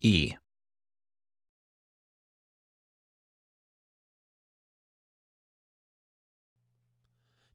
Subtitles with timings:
[0.00, 0.34] E.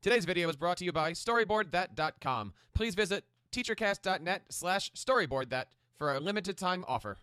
[0.02, 2.54] Today's video is brought to you by StoryboardThat.com.
[2.74, 5.66] Please visit teachercast.net slash storyboardthat
[5.98, 7.18] for a limited time offer.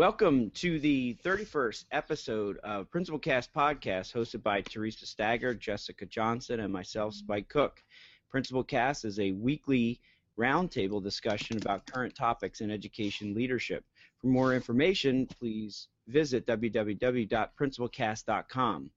[0.00, 6.60] Welcome to the 31st episode of Principal Cast Podcast, hosted by Theresa Stager, Jessica Johnson,
[6.60, 7.82] and myself, Spike Cook.
[8.30, 10.00] Principal Cast is a weekly
[10.38, 13.84] roundtable discussion about current topics in education leadership.
[14.22, 18.90] For more information, please visit www.principalcast.com.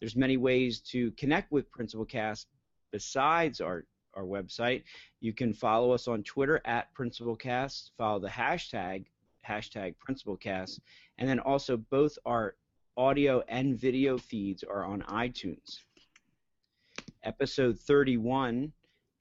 [0.00, 2.46] There's many ways to connect with Principal Cast
[2.92, 3.84] besides our
[4.14, 4.84] our website.
[5.20, 7.90] You can follow us on Twitter at Principal PrincipalCast.
[7.98, 9.04] Follow the hashtag
[9.46, 10.80] hashtag PrincipalCast,
[11.18, 12.54] and then also both our
[12.96, 15.80] audio and video feeds are on iTunes.
[17.22, 18.72] Episode 31,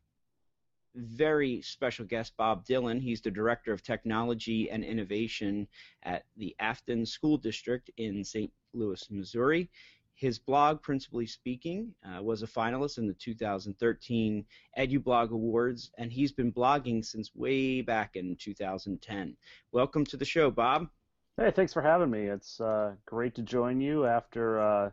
[0.96, 3.00] very special guest, Bob Dillon.
[3.00, 5.68] He's the Director of Technology and Innovation
[6.04, 8.52] at the Affton School District in St.
[8.74, 9.70] Louis, Missouri.
[10.16, 14.46] His blog, Principally Speaking, uh, was a finalist in the 2013
[14.78, 19.36] EduBlog Awards, and he's been blogging since way back in 2010.
[19.72, 20.88] Welcome to the show, Bob.
[21.36, 22.28] Hey, thanks for having me.
[22.28, 24.92] It's uh, great to join you after uh,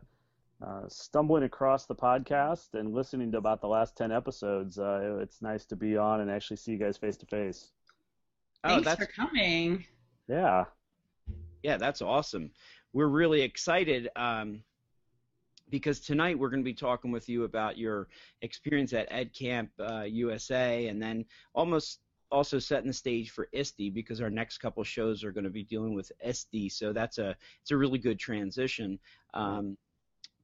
[0.65, 4.79] uh, stumbling across the podcast and listening to about the last 10 episodes.
[4.79, 7.73] Uh, it's nice to be on and actually see you guys face to face.
[8.63, 9.85] Thanks oh, for coming.
[10.27, 10.65] Yeah.
[11.61, 12.49] Yeah, that's awesome.
[12.91, 14.63] We're really excited um,
[15.69, 18.07] because tonight we're going to be talking with you about your
[18.41, 19.69] experience at EdCamp
[20.11, 21.23] USA uh, and then
[21.53, 21.99] almost
[22.31, 25.63] also setting the stage for ISTE because our next couple shows are going to be
[25.63, 26.69] dealing with ISTE.
[26.69, 28.99] So that's a it's a really good transition.
[29.33, 29.77] Um,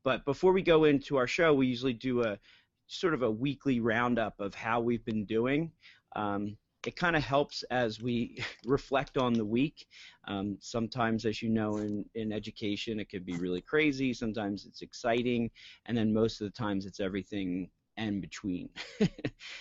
[0.04, 2.40] but before we go into our show, we usually do a
[2.88, 5.72] sort of a weekly roundup of how we've been doing.
[6.16, 9.88] Um, it kind of helps as we reflect on the week.
[10.28, 14.14] Um, sometimes, as you know, in, in education, it could be really crazy.
[14.14, 15.52] Sometimes it's exciting,
[15.86, 18.70] and then most of the times it's everything and between.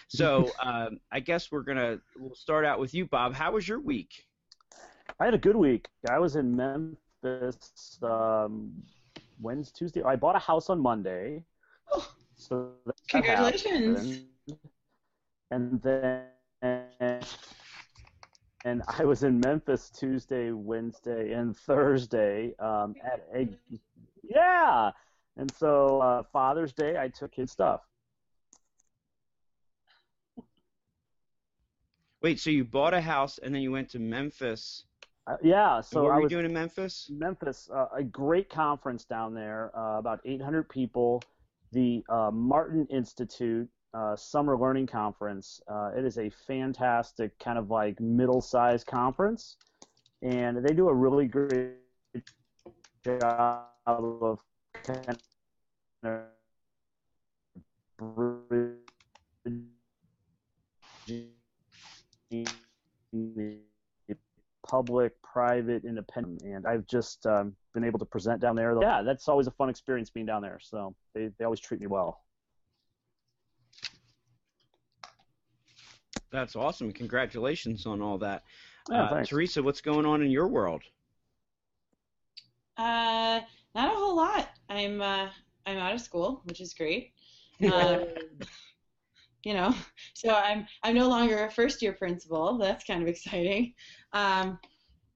[0.08, 3.34] so um, I guess we're gonna we'll start out with you, Bob.
[3.34, 4.24] How was your week?
[5.18, 5.88] I had a good week.
[6.08, 8.72] I was in Memphis um,
[9.40, 10.02] Wednesday, Tuesday.
[10.02, 11.44] I bought a house on Monday.
[11.92, 12.72] Oh, so
[13.08, 14.24] congratulations!
[15.50, 16.24] and then
[18.66, 23.48] and I was in Memphis Tuesday, Wednesday, and Thursday um, at a
[24.28, 24.90] yeah.
[25.36, 27.82] And so uh, Father's Day, I took his stuff.
[32.26, 34.82] Wait, so you bought a house and then you went to Memphis?
[35.28, 35.80] Uh, yeah.
[35.80, 37.08] So what were I you doing in Memphis?
[37.08, 41.22] Memphis, uh, a great conference down there, uh, about 800 people.
[41.70, 45.60] The uh, Martin Institute uh, Summer Learning Conference.
[45.68, 49.56] Uh, it is a fantastic kind of like middle-sized conference,
[50.20, 51.74] and they do a really great
[53.04, 54.40] job of
[54.82, 55.16] kind
[56.02, 56.22] of
[64.66, 68.76] public, private, independent, and I've just um, been able to present down there.
[68.80, 70.58] Yeah, that's always a fun experience being down there.
[70.60, 72.22] So they, they always treat me well.
[76.30, 76.92] That's awesome.
[76.92, 78.42] Congratulations on all that.
[78.90, 80.82] Yeah, uh, Theresa, what's going on in your world?
[82.76, 83.40] Uh,
[83.74, 84.50] not a whole lot.
[84.68, 85.28] I'm uh,
[85.64, 87.12] I'm out of school, which is great.
[87.64, 88.00] Uh,
[89.44, 89.74] you know,
[90.14, 92.58] so I'm I'm no longer a first year principal.
[92.58, 93.74] That's kind of exciting.
[94.12, 94.58] Um,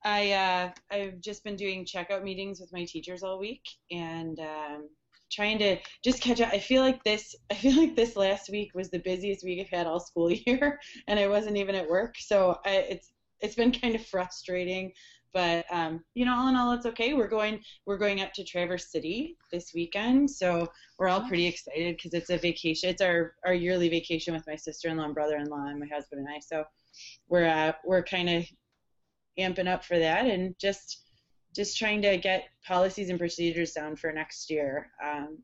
[0.05, 4.89] I uh, I've just been doing checkout meetings with my teachers all week, and um,
[5.31, 6.53] trying to just catch up.
[6.53, 9.79] I feel like this I feel like this last week was the busiest week I've
[9.79, 12.17] had all school year and I wasn't even at work.
[12.19, 14.93] So I, it's it's been kind of frustrating,
[15.33, 17.15] but um, you know, all in all, it's okay.
[17.15, 20.69] We're going we're going up to Traverse City this weekend, so
[20.99, 22.91] we're all pretty excited because it's a vacation.
[22.91, 26.41] It's our our yearly vacation with my sister-in-law and brother-in-law and my husband and I.
[26.41, 26.65] So
[27.29, 28.45] we're uh, we're kind of
[29.39, 31.05] amping up for that and just
[31.55, 34.91] just trying to get policies and procedures down for next year.
[35.05, 35.39] Um,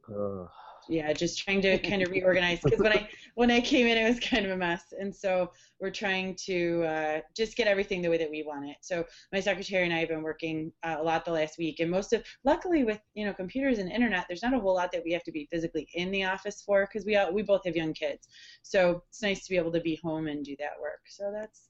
[0.88, 4.08] yeah, just trying to kind of reorganize because when I when I came in, it
[4.08, 5.50] was kind of a mess, and so
[5.80, 8.76] we're trying to uh, just get everything the way that we want it.
[8.80, 11.90] So my secretary and I have been working uh, a lot the last week, and
[11.90, 15.02] most of luckily with you know computers and internet, there's not a whole lot that
[15.04, 17.76] we have to be physically in the office for because we all, we both have
[17.76, 18.28] young kids,
[18.62, 21.00] so it's nice to be able to be home and do that work.
[21.08, 21.68] So that's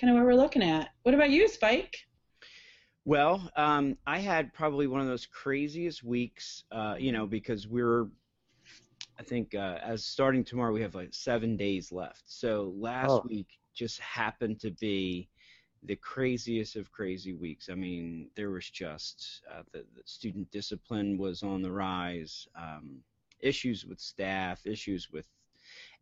[0.00, 0.90] kind of what we're looking at.
[1.02, 1.96] What about you, Spike?
[3.06, 8.08] Well, um, I had probably one of those craziest weeks, uh, you know, because we're,
[9.18, 12.22] I think, uh, as starting tomorrow, we have like seven days left.
[12.26, 13.26] So last oh.
[13.28, 15.28] week just happened to be
[15.82, 17.68] the craziest of crazy weeks.
[17.70, 22.98] I mean, there was just uh, the, the, student discipline was on the rise, um,
[23.40, 25.26] issues with staff, issues with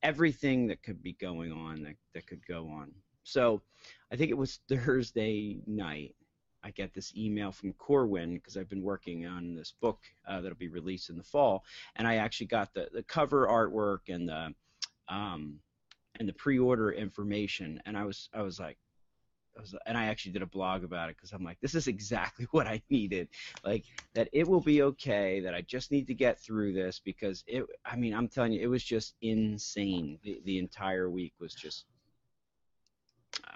[0.03, 2.93] everything that could be going on that, that could go on.
[3.25, 3.63] So
[4.13, 6.15] I think it was Thursday night
[6.65, 10.57] I get this email from Corwin because I've been working on this book uh, that'll
[10.57, 11.63] be released in the fall,
[11.97, 14.55] and I actually got the, the cover artwork and the
[15.09, 15.61] um,
[16.19, 18.79] and the pre-order information, and I was I was like.
[19.57, 21.87] I was, and I actually did a blog about it because I'm like, this is
[21.87, 23.29] exactly what I needed.
[23.65, 23.85] Like
[24.15, 25.39] that, it will be okay.
[25.39, 27.65] That I just need to get through this because it.
[27.85, 30.19] I mean, I'm telling you, it was just insane.
[30.25, 31.85] The the entire week was just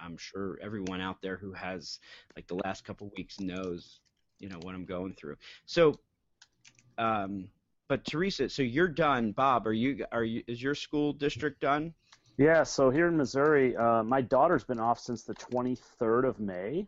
[0.00, 1.98] I'm sure everyone out there who has
[2.36, 4.00] like the last couple weeks knows,
[4.38, 5.36] you know, what I'm going through.
[5.66, 5.98] So,
[6.96, 7.48] um,
[7.88, 9.32] but Theresa, so you're done.
[9.32, 11.94] Bob, are you are you is your school district done?
[12.36, 12.62] Yeah.
[12.62, 16.86] So here in Missouri, uh, my daughter's been off since the 23rd of May,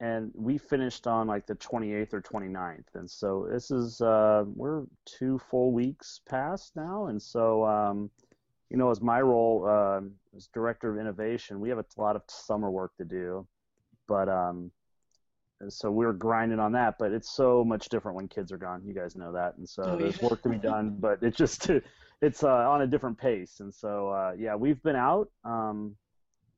[0.00, 2.94] and we finished on like the 28th or 29th.
[2.94, 7.64] And so this is uh, we're two full weeks past now, and so.
[7.64, 8.10] Um,
[8.70, 10.00] you know, as my role uh,
[10.36, 13.46] as director of innovation, we have a lot of summer work to do,
[14.06, 14.70] but um,
[15.68, 16.96] so we're grinding on that.
[16.98, 18.82] But it's so much different when kids are gone.
[18.84, 20.96] You guys know that, and so oh, there's work to be done.
[21.00, 21.70] But it's just
[22.22, 25.30] it's uh, on a different pace, and so uh, yeah, we've been out.
[25.44, 25.96] Um,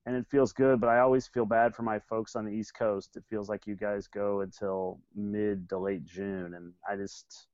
[0.06, 2.74] and it feels good, but I always feel bad for my folks on the East
[2.74, 3.16] Coast.
[3.16, 7.46] It feels like you guys go until mid to late June, and I just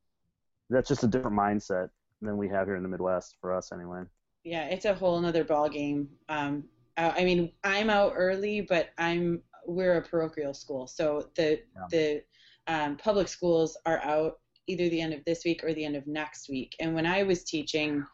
[0.70, 1.90] that's just a different mindset
[2.22, 4.04] than we have here in the Midwest for us, anyway
[4.46, 6.08] yeah, it's a whole another ball game.
[6.28, 6.64] Um,
[6.96, 11.86] I mean, I'm out early, but I'm we're a parochial school, so the yeah.
[11.90, 12.22] the
[12.68, 14.38] um, public schools are out
[14.68, 16.76] either the end of this week or the end of next week.
[16.80, 18.04] And when I was teaching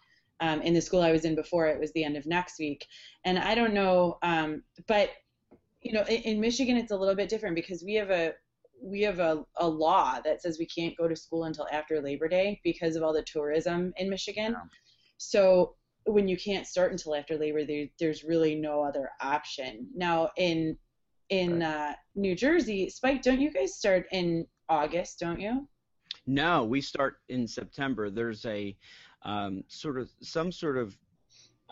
[0.41, 2.87] um, in the school I was in before, it was the end of next week.
[3.25, 5.11] And I don't know, um, but
[5.83, 8.33] you know, in, in, Michigan it's a little bit different because we have a
[8.83, 12.29] we have a, a law that says we can't go to school until after Labor
[12.29, 14.53] Day because of all the tourism in Michigan.
[14.53, 14.65] Yeah.
[15.19, 20.31] So when you can't start until after labor there, there's really no other option now
[20.37, 20.77] in
[21.29, 21.63] in right.
[21.63, 25.67] uh, new jersey spike don't you guys start in august don't you
[26.27, 28.77] no we start in september there's a
[29.25, 30.97] um, sort of some sort of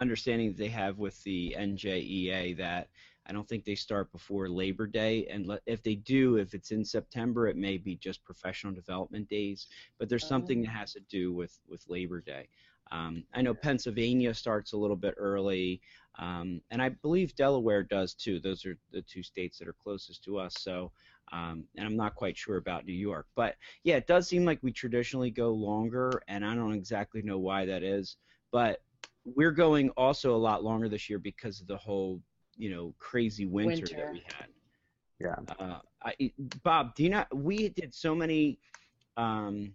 [0.01, 2.89] understanding that they have with the NJEA that
[3.27, 6.71] I don't think they start before Labor Day, and le- if they do, if it's
[6.71, 9.69] in September, it may be just professional development days.
[9.99, 12.49] But there's something that has to do with with Labor Day.
[12.93, 15.81] Um, I know Pennsylvania starts a little bit early,
[16.19, 18.41] um, and I believe Delaware does too.
[18.41, 20.55] Those are the two states that are closest to us.
[20.59, 20.91] So,
[21.33, 24.59] um, and I'm not quite sure about New York, but yeah, it does seem like
[24.63, 28.17] we traditionally go longer, and I don't exactly know why that is,
[28.51, 28.83] but
[29.25, 32.21] we're going also a lot longer this year because of the whole,
[32.57, 33.97] you know, crazy winter, Winter.
[33.97, 34.49] that we had.
[35.21, 35.35] Yeah.
[35.59, 36.33] Uh, I,
[36.63, 37.35] Bob, do you not?
[37.37, 38.59] We did so many
[39.17, 39.75] um,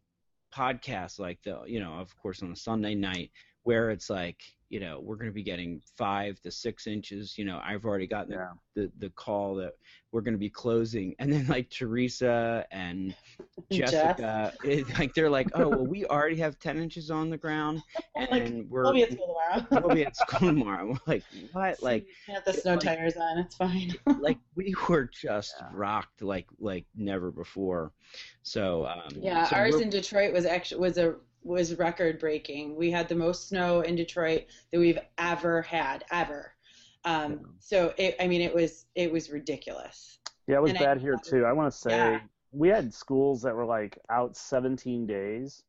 [0.54, 3.32] podcasts, like the, you know, of course, on a Sunday night,
[3.64, 7.38] where it's like, you know, we're going to be getting five to six inches.
[7.38, 8.48] You know, I've already gotten Yeah.
[8.76, 9.74] the the call that
[10.12, 13.14] we're going to be closing, and then like Theresa and
[13.72, 17.82] Jessica, it, like they're like, oh well, we already have ten inches on the ground,
[18.16, 19.68] and Like, we're We'll be at school tomorrow.
[19.86, 20.88] we'll be at school tomorrow.
[20.88, 21.84] We're like, what?
[21.84, 23.38] Like, have the snow like- tires on.
[23.38, 23.94] It's fine.
[24.20, 25.68] like we were just Yeah.
[25.74, 27.92] rocked like like never before.
[28.44, 32.75] So um, Yeah, so ours in Detroit was actually was a was record breaking.
[32.75, 36.52] We had the most snow in Detroit that we've ever had, ever.
[37.06, 37.38] Um, Yeah.
[37.60, 40.20] so it, I mean, it was it was ridiculous.
[40.48, 41.46] Yeah, it was And I- bad here too.
[41.46, 42.20] I want to say Yeah.
[42.52, 45.64] we had schools that were like out 17 days.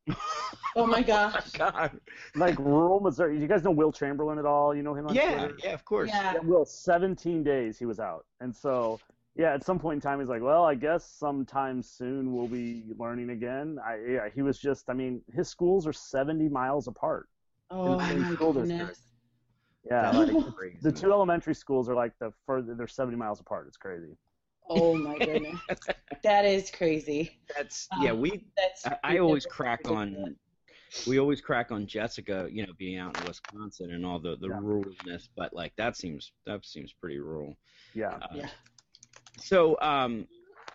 [0.75, 1.51] Oh my Oh gosh.
[1.53, 1.99] my God.
[2.35, 3.39] Like rural Missouri.
[3.39, 4.75] You guys know Will Chamberlain at all?
[4.75, 5.57] You know him on Yeah, Twitter?
[5.63, 6.09] yeah, of course.
[6.09, 6.33] Yeah.
[6.33, 8.25] Yeah, Will, 17 days he was out.
[8.41, 8.99] And so,
[9.37, 12.83] yeah, at some point in time, he's like, well, I guess sometime soon we'll be
[12.97, 13.77] learning again.
[13.85, 17.27] I, yeah, he was just, I mean, his schools are 70 miles apart.
[17.69, 18.67] Oh same my school district.
[18.67, 19.01] goodness.
[19.89, 20.77] Yeah, like, crazy.
[20.81, 23.67] the two elementary schools are like the further, they're 70 miles apart.
[23.67, 24.17] It's crazy.
[24.69, 25.59] Oh my goodness.
[26.23, 27.39] that is crazy.
[27.55, 28.11] That's yeah.
[28.11, 29.97] Um, We That's I, I always crack ridiculous.
[30.25, 30.35] on.
[31.05, 34.47] We always crack on Jessica, you know, being out in Wisconsin and all the the
[34.49, 34.55] Yeah.
[34.59, 37.55] ruralness, but like that seems that seems pretty rural.
[37.93, 38.17] Yeah.
[38.21, 38.49] Uh, Yeah.
[39.37, 40.27] So, um,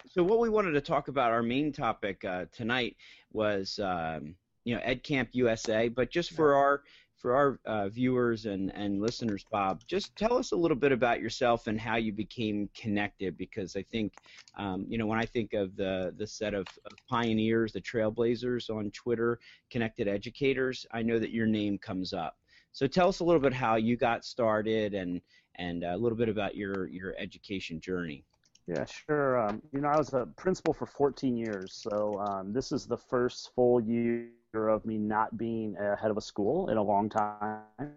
[0.06, 2.96] so what we wanted to talk about, our main topic uh, tonight
[3.32, 5.88] was, um, you know, Ed Camp USA.
[5.88, 6.82] But just for our
[7.16, 11.20] for our uh, viewers and and listeners, Bob, just tell us a little bit about
[11.20, 13.36] yourself and how you became connected.
[13.36, 14.18] Because I think,
[14.56, 18.70] um, you know, when I think of the the set of, of pioneers, the trailblazers
[18.70, 19.40] on Twitter,
[19.70, 22.36] connected educators, I know that your name comes up.
[22.72, 25.20] So tell us a little bit how you got started and
[25.56, 28.24] and a little bit about your your education journey.
[28.68, 29.38] Yeah, sure.
[29.38, 32.96] Um, you know, I was a principal for 14 years, so um, this is the
[32.96, 37.08] first full year of me not being a head of a school in a long
[37.08, 37.94] time.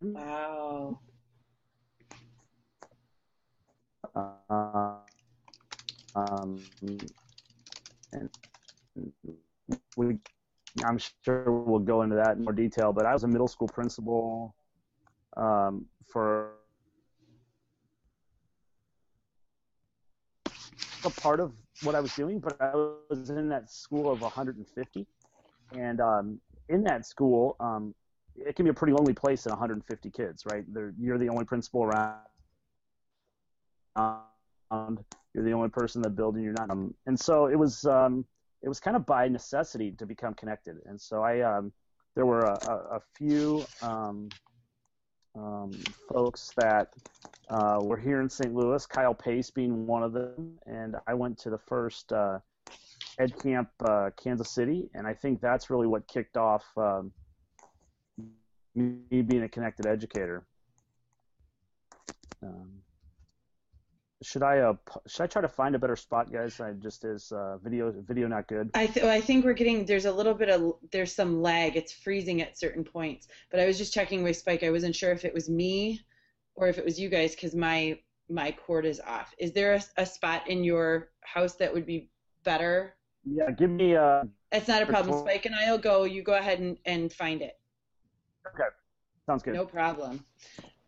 [0.00, 1.00] Wow.
[4.14, 4.94] Uh,
[6.14, 6.62] um,
[8.12, 8.30] and
[9.96, 10.18] we,
[10.84, 13.68] I'm sure we'll go into that in more detail, but I was a middle school
[13.68, 14.54] principal
[15.36, 16.55] um, for
[21.06, 25.06] a part of what I was doing, but I was in that school of 150,
[25.72, 27.94] and um, in that school, um,
[28.34, 30.64] it can be a pretty lonely place in 150 kids, right?
[30.68, 32.16] They're, you're the only principal around.
[33.96, 34.98] Um,
[35.32, 36.42] you're the only person in the building.
[36.42, 37.84] You're not, um, and so it was.
[37.84, 38.24] Um,
[38.62, 41.40] it was kind of by necessity to become connected, and so I.
[41.40, 41.72] Um,
[42.14, 43.64] there were a, a, a few
[45.36, 45.70] um,
[46.12, 46.88] folks that
[47.48, 48.54] uh, were here in St.
[48.54, 48.84] Louis.
[48.86, 52.38] Kyle Pace being one of them, and I went to the first uh,
[53.18, 57.12] Ed Camp uh, Kansas City, and I think that's really what kicked off um,
[58.74, 60.46] me being a connected educator.
[62.42, 62.70] Um,
[64.22, 64.74] should I uh,
[65.06, 66.60] should I try to find a better spot, guys?
[66.60, 68.70] I just is uh, video video not good.
[68.74, 71.76] I th- I think we're getting there's a little bit of there's some lag.
[71.76, 73.28] It's freezing at certain points.
[73.50, 74.62] But I was just checking with Spike.
[74.62, 76.00] I wasn't sure if it was me
[76.54, 79.34] or if it was you guys because my my cord is off.
[79.38, 82.08] Is there a, a spot in your house that would be
[82.42, 82.94] better?
[83.24, 85.18] Yeah, give me uh, It's not a problem.
[85.20, 86.04] Spike and I'll go.
[86.04, 87.58] You go ahead and, and find it.
[88.46, 88.68] Okay,
[89.26, 89.54] sounds good.
[89.54, 90.24] No problem.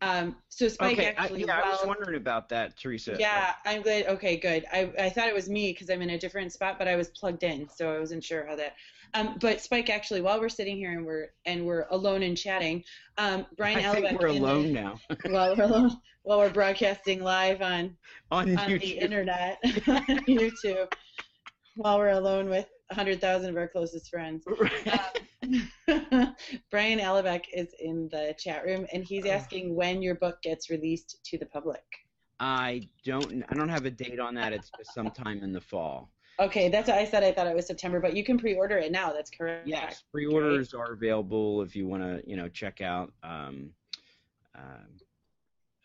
[0.01, 1.45] Um, so Spike okay, I, actually.
[1.45, 3.17] yeah, I was wondering about that, Theresa.
[3.19, 4.07] Yeah, I'm glad.
[4.07, 4.65] Okay, good.
[4.73, 7.09] I, I thought it was me because I'm in a different spot, but I was
[7.09, 8.75] plugged in, so I wasn't sure how that.
[9.15, 12.85] Um, but Spike, actually, while we're sitting here and we're and we're alone and chatting,
[13.17, 17.23] um, Brian I think we're in the- alone now while we're alone, while we're broadcasting
[17.23, 17.97] live on
[18.31, 20.93] on on the internet, on YouTube,
[21.75, 24.45] while we're alone with 100,000 of our closest friends.
[24.93, 24.99] Um,
[26.71, 31.19] Brian Elbeck is in the chat room, and he's asking when your book gets released
[31.25, 31.85] to the public.
[32.41, 33.45] I don't.
[33.49, 34.53] I don't have a date on that.
[34.53, 36.11] It's just sometime in the fall.
[36.41, 37.25] Okay, that's what I said.
[37.25, 39.13] I thought it was September, but you can pre-order it now.
[39.13, 39.67] That's correct.
[39.67, 43.13] Yes, pre-orders are available if you want to, you know, check out.
[43.25, 43.71] Um,
[44.55, 44.65] um,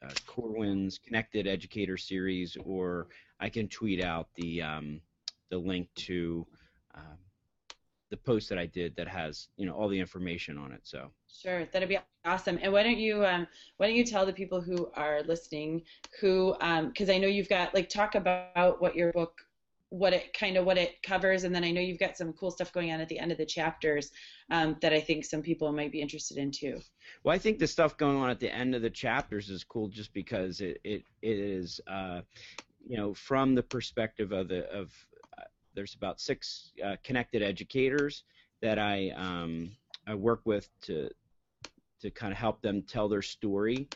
[0.06, 3.08] uh, Corwin's Connected Educator series, or
[3.40, 5.02] I can tweet out the um,
[5.50, 6.46] the link to
[6.94, 7.18] um,
[8.14, 10.82] the post that I did that has you know all the information on it.
[10.84, 11.10] So
[11.42, 12.60] sure, that'd be awesome.
[12.62, 15.82] And why don't you um, why don't you tell the people who are listening
[16.22, 19.34] who because um, I know you've got like talk about what your book
[19.90, 22.50] what it kind of what it covers and then i know you've got some cool
[22.50, 24.10] stuff going on at the end of the chapters
[24.50, 26.80] um, that i think some people might be interested in too
[27.24, 29.88] well i think the stuff going on at the end of the chapters is cool
[29.88, 32.22] just because it it, it is uh,
[32.88, 34.92] you know from the perspective of the of
[35.74, 38.24] there's about six uh, connected educators
[38.62, 39.72] that i um,
[40.08, 41.10] i work with to
[42.02, 43.88] to kind of help them tell their story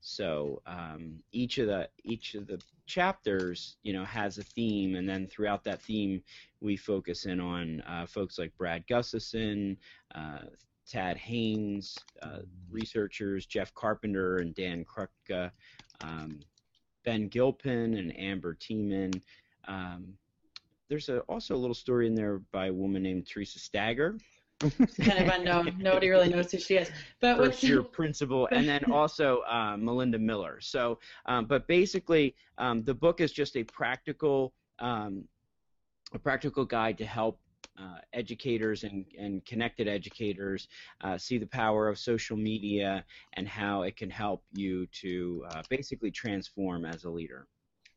[0.00, 5.08] so um, each of the each of the chapters, you know, has a theme, and
[5.08, 6.22] then throughout that theme,
[6.60, 9.76] we focus in on uh, folks like Brad Gustafson,
[10.14, 10.42] uh,
[10.88, 15.50] Tad Haynes, uh, researchers Jeff Carpenter and Dan Krutka,
[16.02, 16.38] um,
[17.04, 19.20] Ben Gilpin and Amber Teamann.
[19.66, 20.14] Um,
[20.88, 24.18] there's a, also a little story in there by a woman named Theresa Stager,
[24.60, 25.76] kind of unknown.
[25.78, 26.90] Nobody really knows who she is.
[27.20, 30.60] But first year principal, and then also uh, Melinda Miller.
[30.60, 35.24] So, um, but basically, um, the book is just a practical, um,
[36.12, 37.40] a practical guide to help
[37.78, 40.68] uh, educators and, and connected educators
[41.02, 45.62] uh, see the power of social media and how it can help you to uh,
[45.68, 47.46] basically transform as a leader.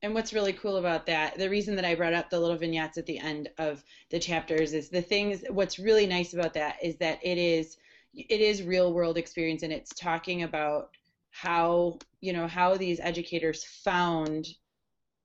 [0.02, 2.98] And what's really cool about that, the reason that I brought up the little vignettes
[2.98, 6.96] at the end of the chapters is the things what's really nice about that is
[6.98, 7.78] that it is
[8.14, 10.90] it is real world experience and it's talking about
[11.32, 14.48] how, you know, how these educators found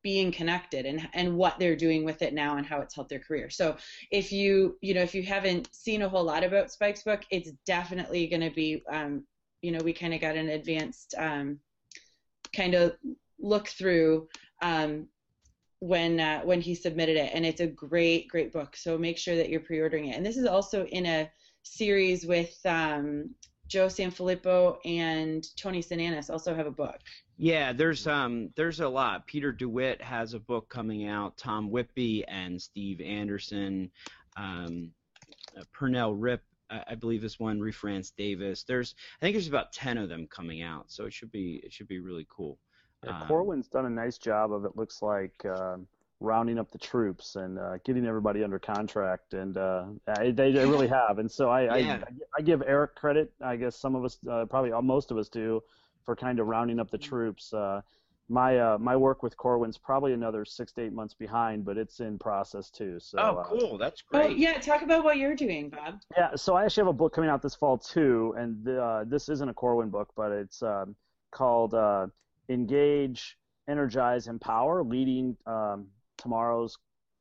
[0.03, 3.19] being connected and and what they're doing with it now and how it's helped their
[3.19, 3.49] career.
[3.49, 3.77] So
[4.11, 7.53] if you you know if you haven't seen a whole lot about Spike's book, it's
[7.65, 9.25] definitely going to be um,
[9.63, 11.59] you know we kind of got an advanced um,
[12.55, 12.97] kind of
[13.39, 14.29] look through
[14.63, 15.09] um,
[15.81, 18.77] when uh, when he submitted it, and it's a great great book.
[18.77, 20.17] So make sure that you're pre-ordering it.
[20.17, 21.31] And this is also in a
[21.63, 23.35] series with um,
[23.67, 27.01] Joe Sanfilippo and Tony Sinanis also have a book.
[27.37, 29.27] Yeah, there's um there's a lot.
[29.27, 31.37] Peter DeWitt has a book coming out.
[31.37, 33.91] Tom Whitby and Steve Anderson,
[34.37, 34.93] um,
[35.59, 37.61] uh, Pernille Ripp, I, I believe is one.
[37.61, 38.65] Refrance Davis.
[38.65, 41.73] There's I think there's about ten of them coming out, so it should be it
[41.73, 42.59] should be really cool.
[43.05, 44.77] Yeah, um, Corwin's done a nice job of it.
[44.77, 45.87] Looks like um,
[46.21, 49.85] rounding up the troops and uh, getting everybody under contract, and uh,
[50.19, 51.19] they, they really have.
[51.19, 52.05] And so I, yeah.
[52.07, 53.33] I, I give Eric credit.
[53.41, 55.63] I guess some of us, uh, probably most of us, do
[56.05, 57.53] for kind of rounding up the troops.
[57.53, 57.83] Uh,
[58.29, 62.01] my uh, my work with Corwin's probably another six to eight months behind, but it's
[62.01, 62.99] in process too.
[62.99, 64.25] So oh, uh, cool, that's great.
[64.25, 66.01] Oh yeah, talk about what you're doing, Bob.
[66.17, 69.29] Yeah, so I actually have a book coming out this fall too, and uh, this
[69.29, 70.97] isn't a Corwin book, but it's um,
[71.33, 72.07] called uh,
[72.49, 73.37] engage,
[73.69, 76.79] energize, empower, leading um, tomorrow's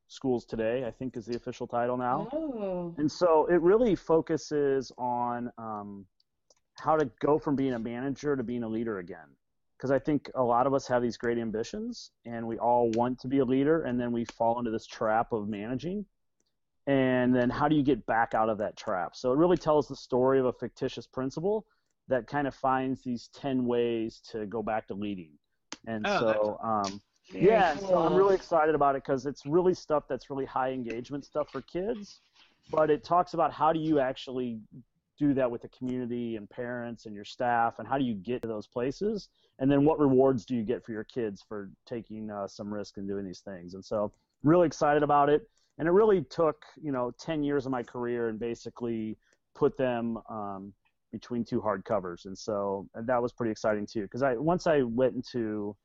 [0.07, 0.85] schools today.
[0.85, 2.27] I think is the official title now.
[2.31, 2.93] Oh.
[2.97, 6.05] And so it really focuses on um,
[6.79, 9.27] how to go from being a manager to being a leader again.
[9.77, 13.19] Because I think a lot of us have these great ambitions, and we all want
[13.19, 16.05] to be a leader, and then we fall into this trap of managing.
[16.87, 19.15] And then how do you get back out of that trap?
[19.15, 21.65] So it really tells the story of a fictitious principal
[22.07, 25.31] that kind of finds these 10 ways to go back to leading.
[25.87, 27.01] And oh, so, um,
[27.33, 27.87] yeah, cool.
[27.87, 31.49] so I'm really excited about it because it's really stuff that's really high engagement stuff
[31.49, 32.19] for kids,
[32.69, 34.59] but it talks about how do you actually
[35.17, 38.41] do that with the community and parents and your staff and how do you get
[38.41, 42.31] to those places and then what rewards do you get for your kids for taking
[42.31, 44.11] uh, some risk and doing these things and so
[44.43, 48.29] really excited about it and it really took you know 10 years of my career
[48.29, 49.15] and basically
[49.53, 50.73] put them um,
[51.13, 54.01] between two hard covers, and so and that was pretty exciting too.
[54.01, 55.77] Because I once I went into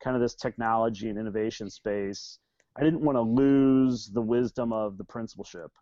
[0.00, 2.38] kind of this technology and innovation space,
[2.76, 5.72] I didn't want to lose the wisdom of the principalship,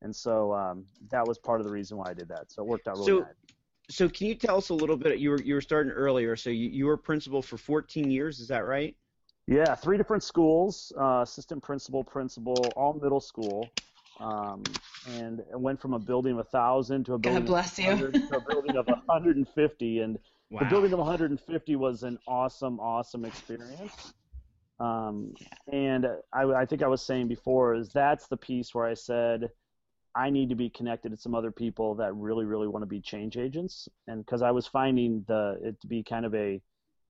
[0.00, 2.50] and so um, that was part of the reason why I did that.
[2.50, 3.26] So it worked out really so.
[3.90, 5.18] So can you tell us a little bit?
[5.18, 8.38] You were you were starting earlier, so you, you were principal for 14 years.
[8.38, 8.96] Is that right?
[9.48, 13.68] Yeah, three different schools, uh, assistant principal, principal, all middle school.
[14.20, 14.62] Um,
[15.08, 17.84] and it went from a building of a thousand to a building God bless of
[17.84, 18.10] you.
[18.10, 20.18] to a building of 150, and
[20.50, 20.60] wow.
[20.60, 24.14] the building of 150 was an awesome, awesome experience.
[24.78, 25.34] Um,
[25.72, 29.50] and I, I think I was saying before is that's the piece where I said
[30.14, 33.00] I need to be connected to some other people that really, really want to be
[33.00, 36.60] change agents, and because I was finding the it to be kind of a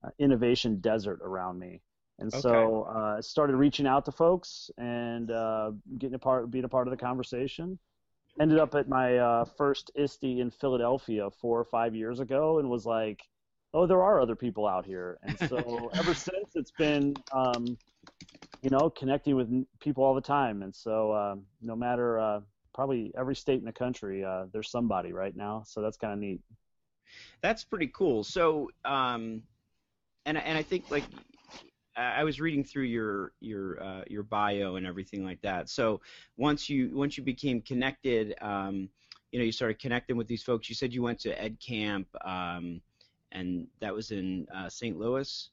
[0.03, 1.81] uh, innovation desert around me.
[2.19, 2.41] And okay.
[2.41, 6.69] so uh, I started reaching out to folks and uh, getting a part, being a
[6.69, 7.79] part of the conversation.
[8.39, 12.67] Ended up at my uh, first ISTE in Philadelphia four or five years ago, and
[12.67, 13.21] was like,
[13.73, 15.17] oh, there are other people out here.
[15.23, 17.77] And so ever since, it's been, um,
[18.61, 20.63] you know, connecting with people all the time.
[20.63, 22.39] And so um, no matter uh,
[22.73, 25.63] probably every state in the country, uh, there's somebody right now.
[25.65, 26.41] So that's kind of neat.
[27.41, 28.23] That's pretty cool.
[28.23, 29.43] So, um,
[30.25, 31.03] and and I think like
[31.95, 35.69] I was reading through your your uh, your bio and everything like that.
[35.69, 36.01] So
[36.37, 38.89] once you once you became connected, um,
[39.31, 40.69] you know, you started connecting with these folks.
[40.69, 42.81] You said you went to Ed Camp, um,
[43.31, 44.97] and that was in uh, St.
[44.97, 45.49] Louis.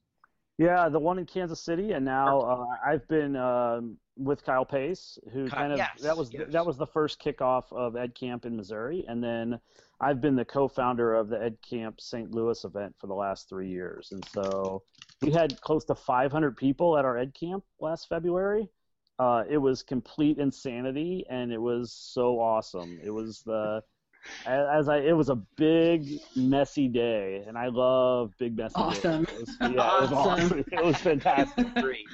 [0.59, 5.18] Yeah, the one in Kansas City, and now uh, I've been um, with Kyle Pace,
[5.33, 6.48] who Kyle, kind of yes, that was yes.
[6.50, 9.59] that was the first kickoff of Ed Camp in Missouri, and then
[10.03, 12.31] I've been the co-founder of the Ed Camp St.
[12.35, 14.83] Louis event for the last three years, and so
[15.22, 18.68] we had close to 500 people at our Ed Camp last February.
[19.18, 22.98] Uh, it was complete insanity, and it was so awesome.
[23.04, 23.83] It was the
[24.46, 29.20] as I it was a big messy day, and I love big messy Awesome.
[29.20, 29.28] days.
[29.28, 30.46] It was, yeah, it was Awesome.
[30.46, 30.64] awesome.
[30.72, 31.66] It was fantastic.
[31.74, 32.09] Great.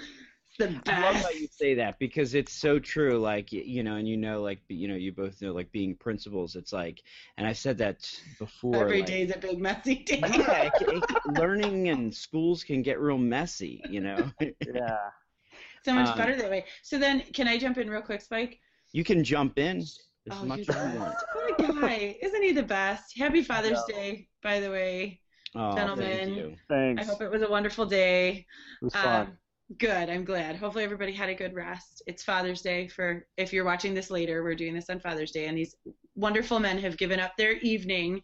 [0.59, 3.19] The I love how you say that because it's so true.
[3.19, 6.57] Like you know, and you know, like you know, you both know, like being principals.
[6.57, 7.03] It's like,
[7.37, 8.77] and I've said that before.
[8.77, 10.21] Every like, day's a big messy day.
[10.21, 13.83] yeah, it, it, learning and schools can get real messy.
[13.90, 14.97] You know, Yeah.
[15.85, 16.64] so much Um, better that way.
[16.83, 18.59] So then, can I jump in real quick, Spike?
[18.92, 19.99] you can jump in as
[20.31, 21.12] oh, much you're as the you want.
[21.12, 21.25] best.
[21.35, 22.16] What a guy!
[22.23, 23.16] Isn't he the best?
[23.19, 23.95] Happy Father's know.
[23.95, 25.21] Day, by the way.
[25.55, 26.07] Oh, Gentlemen.
[26.19, 26.55] thank you.
[26.69, 27.03] Thanks.
[27.03, 28.47] I hope it was a wonderful day.
[28.83, 29.27] it was fun.
[29.27, 29.38] Um,
[29.79, 30.09] good.
[30.09, 30.57] I'm glad.
[30.57, 32.03] Hopefully everybody had a good rest.
[32.07, 34.43] It's Father's Day for if you're watching this later.
[34.43, 35.75] We're doing this on Father's Day, and these
[36.15, 38.23] wonderful men have given up their evening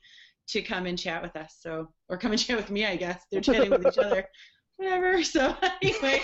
[0.48, 1.56] to come and chat with us.
[1.60, 3.22] So, or come and chat with me, I guess.
[3.30, 4.26] They're chatting with each other.
[4.76, 5.22] Whatever.
[5.22, 6.22] So anyway,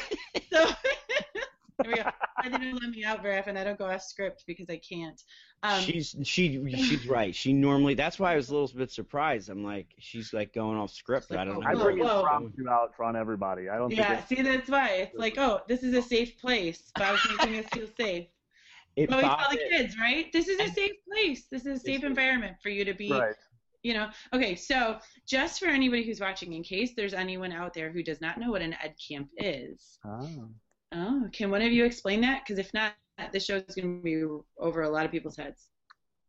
[0.53, 0.67] so
[1.83, 2.11] here we go.
[2.43, 3.57] They didn't let me out very often.
[3.57, 5.23] I don't go off script because I can't.
[5.63, 7.35] Um, she's she she's right.
[7.35, 9.49] She normally that's why I was a little bit surprised.
[9.49, 11.31] I'm like she's like going off script.
[11.31, 11.67] Like, I don't know.
[11.67, 12.21] I whoa, bring what whoa.
[12.21, 13.69] impromptu out on everybody.
[13.69, 14.89] I don't yeah, think see, that's why.
[14.89, 16.93] It's like, oh, this is a safe place.
[16.97, 18.27] Bob's making us feel safe.
[18.97, 20.33] It But we tell the kids, right?
[20.33, 21.47] This is a safe place.
[21.51, 23.35] This is a safe environment for you to be, right.
[23.83, 24.11] you know.
[24.33, 28.21] Okay, so just for anybody who's watching, in case there's anyone out there who does
[28.21, 30.49] not know what an ed camp is, Oh.
[30.93, 32.45] Oh, can one of you explain that?
[32.45, 32.93] Because if not,
[33.33, 34.25] this show is going to be
[34.59, 35.69] over a lot of people's heads.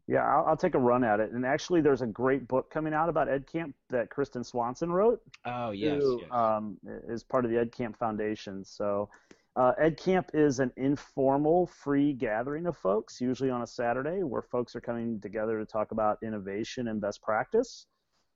[0.07, 1.31] Yeah, I'll, I'll take a run at it.
[1.31, 5.21] And actually, there's a great book coming out about Ed Camp that Kristen Swanson wrote.
[5.45, 6.31] Oh yes, who yes.
[6.31, 8.65] um, is part of the Ed Camp Foundation.
[8.65, 9.09] So,
[9.55, 14.41] uh, Ed Camp is an informal, free gathering of folks, usually on a Saturday, where
[14.41, 17.85] folks are coming together to talk about innovation and best practice.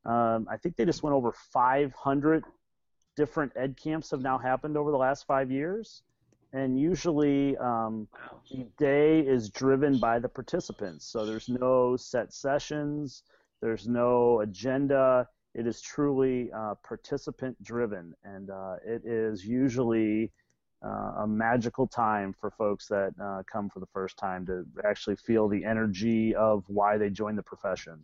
[0.06, 2.44] Um, I think they just went over 500
[3.16, 6.04] different Ed Camps have now happened over the last five years.
[6.54, 8.08] And usually, um,
[8.52, 11.06] the day is driven by the participants.
[11.08, 13.24] So there's no set sessions,
[13.62, 15.28] there's no agenda.
[15.56, 20.32] It is truly uh, participant driven, and uh, it is usually
[20.84, 25.16] uh, a magical time for folks that uh, come for the first time to actually
[25.16, 28.04] feel the energy of why they joined the profession.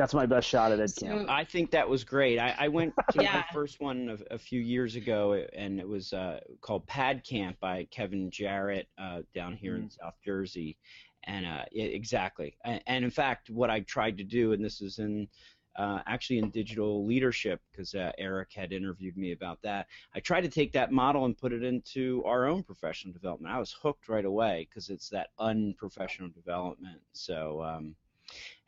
[0.00, 1.26] That's my best shot at Ed Camp.
[1.26, 2.38] So, I think that was great.
[2.38, 3.34] I, I went to Yeah.
[3.34, 7.60] my first one a, a few years ago, and it was uh, called Pad Camp
[7.60, 10.78] by Kevin Jarrett uh, down here in South Jersey.
[11.24, 12.56] And uh, yeah, exactly.
[12.64, 15.28] And, and in fact, what I tried to do, and this is in
[15.76, 19.86] uh, actually in digital leadership, because uh, Eric had interviewed me about that.
[20.14, 23.54] I tried to take that model and put it into our own professional development.
[23.54, 27.00] I was hooked right away because it's that unprofessional development.
[27.12, 27.62] So.
[27.62, 27.94] Um,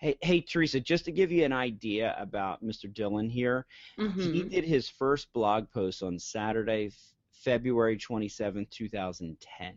[0.02, 2.92] Hey, hey, Theresa, just to give you an idea about Mr.
[2.92, 4.50] Dillon here, he mhm.
[4.50, 6.90] did his first blog post on Saturday,
[7.30, 9.74] February 27, 2010.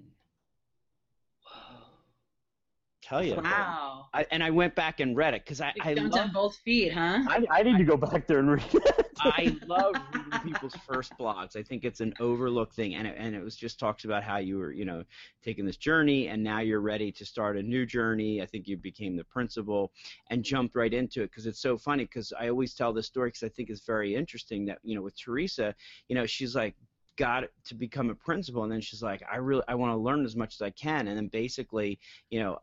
[3.08, 3.36] Tell you.
[3.36, 4.08] Wow.
[4.16, 6.56] I, and I went back and read it because I, I jumped love on both
[6.58, 7.20] feet, huh?
[7.28, 9.12] I, I need to go back there and read it.
[9.20, 11.56] I love reading people's first blogs.
[11.56, 14.38] I think it's an overlooked thing, and it, and it was just talks about how
[14.38, 15.04] you were, you know,
[15.44, 18.42] taking this journey, and now you're ready to start a new journey.
[18.42, 19.92] I think you became the principal
[20.32, 22.06] and jumped right into it because it's so funny.
[22.06, 25.04] Because I always tell this story because I think it's very interesting that you know
[25.04, 25.76] with Theresa,
[26.08, 26.76] you know, she's like
[27.18, 30.26] got to become a principal, and then she's like, I really I want to learn
[30.26, 32.58] as much as I can, and then basically, you know.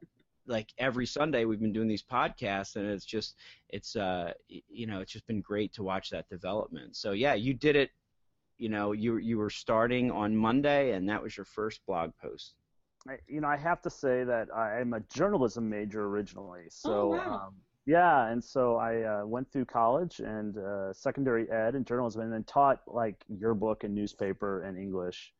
[0.47, 3.37] Like every Sunday, we've been doing these podcasts, and it's just
[3.69, 6.97] it's uh you know it's just been great to watch that development.
[6.97, 7.91] So yeah, you did it.
[8.59, 12.55] You know, you you were starting on Monday, and that was your first blog post.
[13.09, 16.65] I, you know, I have to say that I'm a journalism major originally.
[16.69, 17.43] So, Oh, wow.
[17.49, 22.23] um, yeah, and so I uh, went through college and uh, secondary ed and journalism,
[22.23, 25.33] and then taught like yearbook and newspaper and English.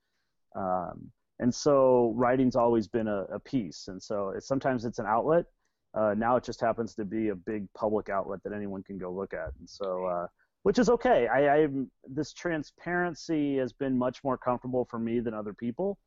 [0.57, 5.47] Um, and so writing's always been a, a piece, and so sometimes it's an outlet.
[5.95, 9.13] Uh, now it just happens to be a big public outlet that anyone can go
[9.13, 9.53] look at.
[9.59, 10.27] And so, uh,
[10.63, 11.27] which is okay.
[11.27, 15.99] I, I'm this transparency has been much more comfortable for me than other people.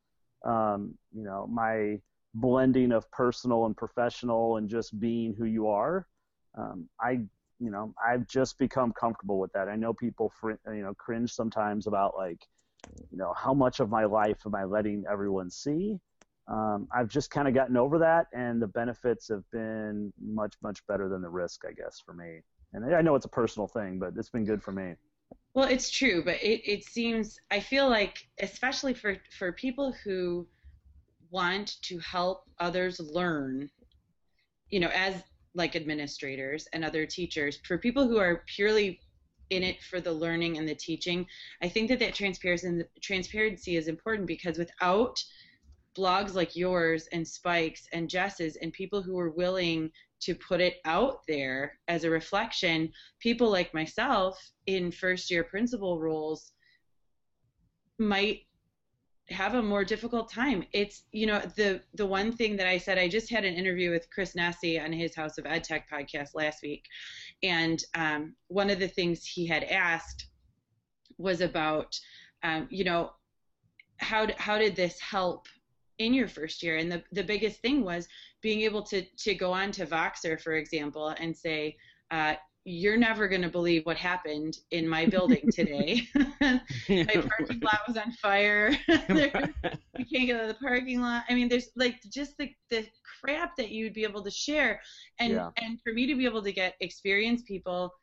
[0.44, 2.00] Um, you know, my
[2.36, 6.08] blending of personal and professional and just being who you are.
[6.58, 7.22] Um, I,
[7.60, 9.70] you know, I've just become comfortable with that.
[9.70, 12.46] I know people, fr- you know, cringe sometimes about like,
[13.12, 16.00] you know, how much of my life am I letting everyone see?
[16.48, 20.86] Um, I've just kind of gotten over that, and the benefits have been much, much
[20.88, 22.42] better than the risk, I guess, for me.
[22.74, 24.96] And I know it's a personal thing, but it's been good for me.
[25.54, 30.48] Well, it's true, but it, it seems I feel like especially for for people who
[31.32, 33.70] want to help others learn,
[34.70, 39.00] you know, as like administrators and other teachers, for people who are purely
[39.50, 41.26] in it for the learning and the teaching,
[41.62, 45.24] I think that that transparency is important because without
[45.98, 50.76] blogs like yours and Spike's and Jess's and people who are willing to put it
[50.86, 56.52] out there as a reflection, people like myself in first year principal roles
[57.98, 58.42] might
[59.30, 60.64] have a more difficult time.
[60.72, 63.92] It's you know the the one thing that I said I just had an interview
[63.92, 66.86] with Chris Nesi on his House of Ed Tech podcast last week,
[67.42, 70.28] and um, one of the things he had asked
[71.18, 72.00] was about
[72.44, 73.12] um, you know
[73.98, 75.48] how how did this help
[75.98, 76.78] in your first year?
[76.78, 78.08] And the the biggest thing was
[78.42, 81.78] being able to to go on to Voxer, for example, and say.
[82.12, 82.36] Uh,
[82.68, 86.08] you're never going to believe what happened in my building today.
[86.42, 88.76] my parking lot was on fire.
[89.10, 91.24] we can't get out of the parking lot.
[91.30, 92.88] I mean, there's like just the, the
[93.22, 94.82] crap that you'd be able to share.
[95.20, 95.52] And, yeah.
[95.58, 97.94] and for me to be able to get experienced people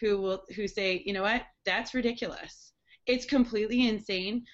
[0.00, 2.72] who will, who say, you know what, that's ridiculous.
[3.04, 4.46] It's completely insane,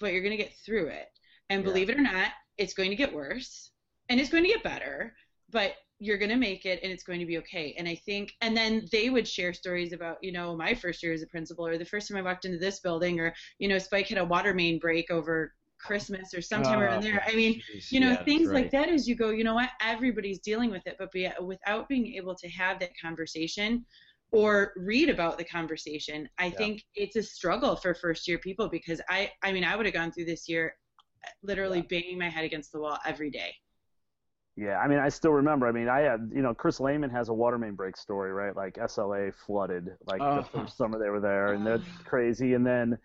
[0.00, 1.08] but you're going to get through it.
[1.50, 1.68] And yeah.
[1.68, 3.70] believe it or not, it's going to get worse
[4.08, 5.14] and it's going to get better,
[5.50, 7.74] but you're going to make it and it's going to be okay.
[7.76, 11.12] And I think, and then they would share stories about, you know, my first year
[11.12, 13.78] as a principal or the first time I walked into this building or, you know,
[13.78, 17.24] Spike had a water main break over Christmas or sometime around ah, there.
[17.26, 18.62] I mean, geez, you know, yeah, things right.
[18.62, 21.88] like that as you go, you know what, everybody's dealing with it, but be, without
[21.88, 23.84] being able to have that conversation
[24.30, 26.50] or read about the conversation, I yeah.
[26.50, 29.94] think it's a struggle for first year people because I, I mean, I would have
[29.94, 30.74] gone through this year
[31.24, 32.00] uh, literally yeah.
[32.00, 33.54] banging my head against the wall every day.
[34.58, 35.68] Yeah, I mean, I still remember.
[35.68, 38.56] I mean, I had, you know, Chris Lehmann has a water main break story, right?
[38.56, 40.42] Like SLA flooded, like the oh.
[40.52, 42.54] first summer they were there, and that's crazy.
[42.54, 42.98] And then,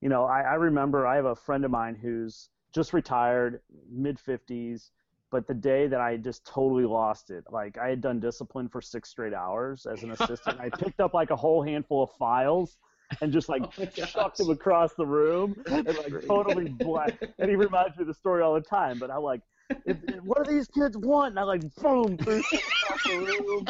[0.00, 4.18] you know, I, I remember I have a friend of mine who's just retired, mid
[4.18, 4.90] 50s,
[5.32, 8.80] but the day that I just totally lost it, like I had done discipline for
[8.80, 10.60] six straight hours as an assistant.
[10.60, 12.78] I picked up like a whole handful of files
[13.20, 17.20] and just like oh chucked him across the room and like totally black.
[17.40, 19.40] And he reminds me of the story all the time, but I'm like,
[19.86, 21.32] if, if, what do these kids want?
[21.32, 23.66] And I like boom threw across the room.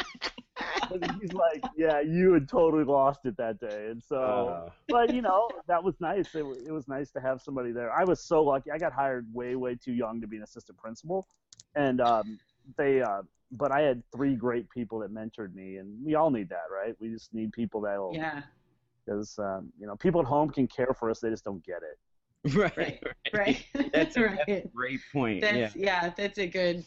[0.91, 3.87] And he's like, yeah, you had totally lost it that day.
[3.89, 4.69] And so, uh.
[4.87, 6.33] but you know, that was nice.
[6.35, 7.91] It, it was nice to have somebody there.
[7.91, 8.71] I was so lucky.
[8.71, 11.27] I got hired way, way too young to be an assistant principal,
[11.75, 12.39] and um,
[12.77, 13.01] they.
[13.01, 13.21] Uh,
[13.53, 16.95] but I had three great people that mentored me, and we all need that, right?
[16.99, 18.13] We just need people that'll.
[18.13, 18.41] Yeah.
[19.05, 21.77] Because um, you know, people at home can care for us, they just don't get
[21.77, 21.97] it.
[22.55, 22.97] Right, right.
[23.33, 23.65] right.
[23.93, 24.39] That's, right.
[24.47, 25.41] that's a great point.
[25.41, 26.03] That's, yeah.
[26.03, 26.83] yeah, that's a good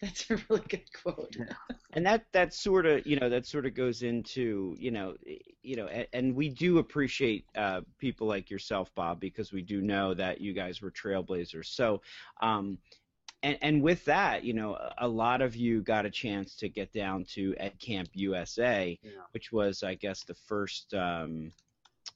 [0.00, 1.36] that's a really good quote.
[1.92, 5.14] and that that sort of you know that sort of goes into you know
[5.62, 9.80] you know and, and we do appreciate uh, people like yourself, Bob, because we do
[9.80, 11.66] know that you guys were trailblazers.
[11.66, 12.00] So.
[12.40, 12.78] Um,
[13.42, 16.94] and, and with that, you know, a lot of you got a chance to get
[16.94, 19.10] down to Ed Camp USA, yeah.
[19.32, 21.52] which was, I guess, the first um,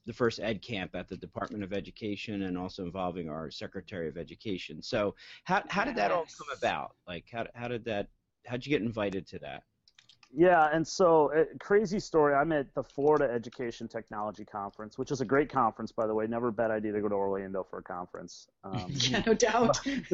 [0.05, 4.17] the first ed camp at the Department of Education and also involving our Secretary of
[4.17, 4.81] Education.
[4.81, 6.95] So how how did that all come about?
[7.07, 8.07] Like how how did that
[8.45, 9.63] how'd you get invited to that?
[10.31, 12.35] Yeah, and so uh, crazy story.
[12.35, 16.27] I'm at the Florida Education Technology Conference, which is a great conference, by the way.
[16.27, 18.47] Never a bad idea to go to Orlando for a conference.
[18.63, 19.79] Um, yeah, no doubt.
[19.87, 20.05] is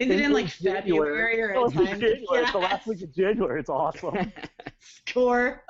[0.00, 1.86] it in like February or in time?
[2.00, 2.26] January.
[2.30, 2.42] Yes.
[2.44, 3.60] It's the last week of January.
[3.60, 4.32] It's awesome.
[5.06, 5.62] Score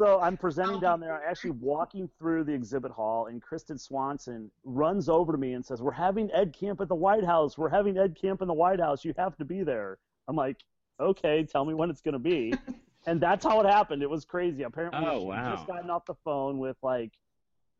[0.00, 0.80] so I'm presenting oh.
[0.80, 1.14] down there.
[1.14, 5.64] I'm actually walking through the exhibit hall, and Kristen Swanson runs over to me and
[5.64, 7.58] says, "We're having Ed Camp at the White House.
[7.58, 9.04] We're having Ed Camp in the White House.
[9.04, 10.56] You have to be there." I'm like,
[10.98, 12.54] "Okay, tell me when it's going to be."
[13.06, 14.02] and that's how it happened.
[14.02, 14.62] It was crazy.
[14.62, 15.54] Apparently, oh, wow.
[15.54, 17.12] just gotten off the phone with like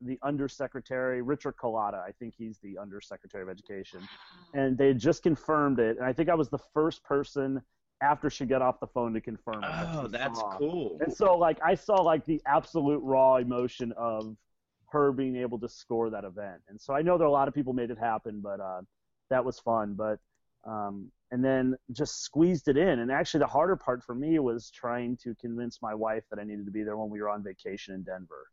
[0.02, 2.00] the undersecretary Richard Culatta.
[2.02, 4.06] I think he's the undersecretary of education,
[4.52, 5.96] and they just confirmed it.
[5.96, 7.62] And I think I was the first person
[8.02, 9.70] after she got off the phone to confirm it.
[9.70, 10.58] Oh, that that's saw.
[10.58, 10.98] cool.
[11.00, 14.36] And so like I saw like the absolute raw emotion of
[14.90, 16.60] her being able to score that event.
[16.68, 18.80] And so I know there are a lot of people made it happen, but uh,
[19.28, 19.94] that was fun.
[19.94, 20.18] But
[20.64, 22.98] um, and then just squeezed it in.
[22.98, 26.44] And actually, the harder part for me was trying to convince my wife that I
[26.44, 28.46] needed to be there when we were on vacation in Denver.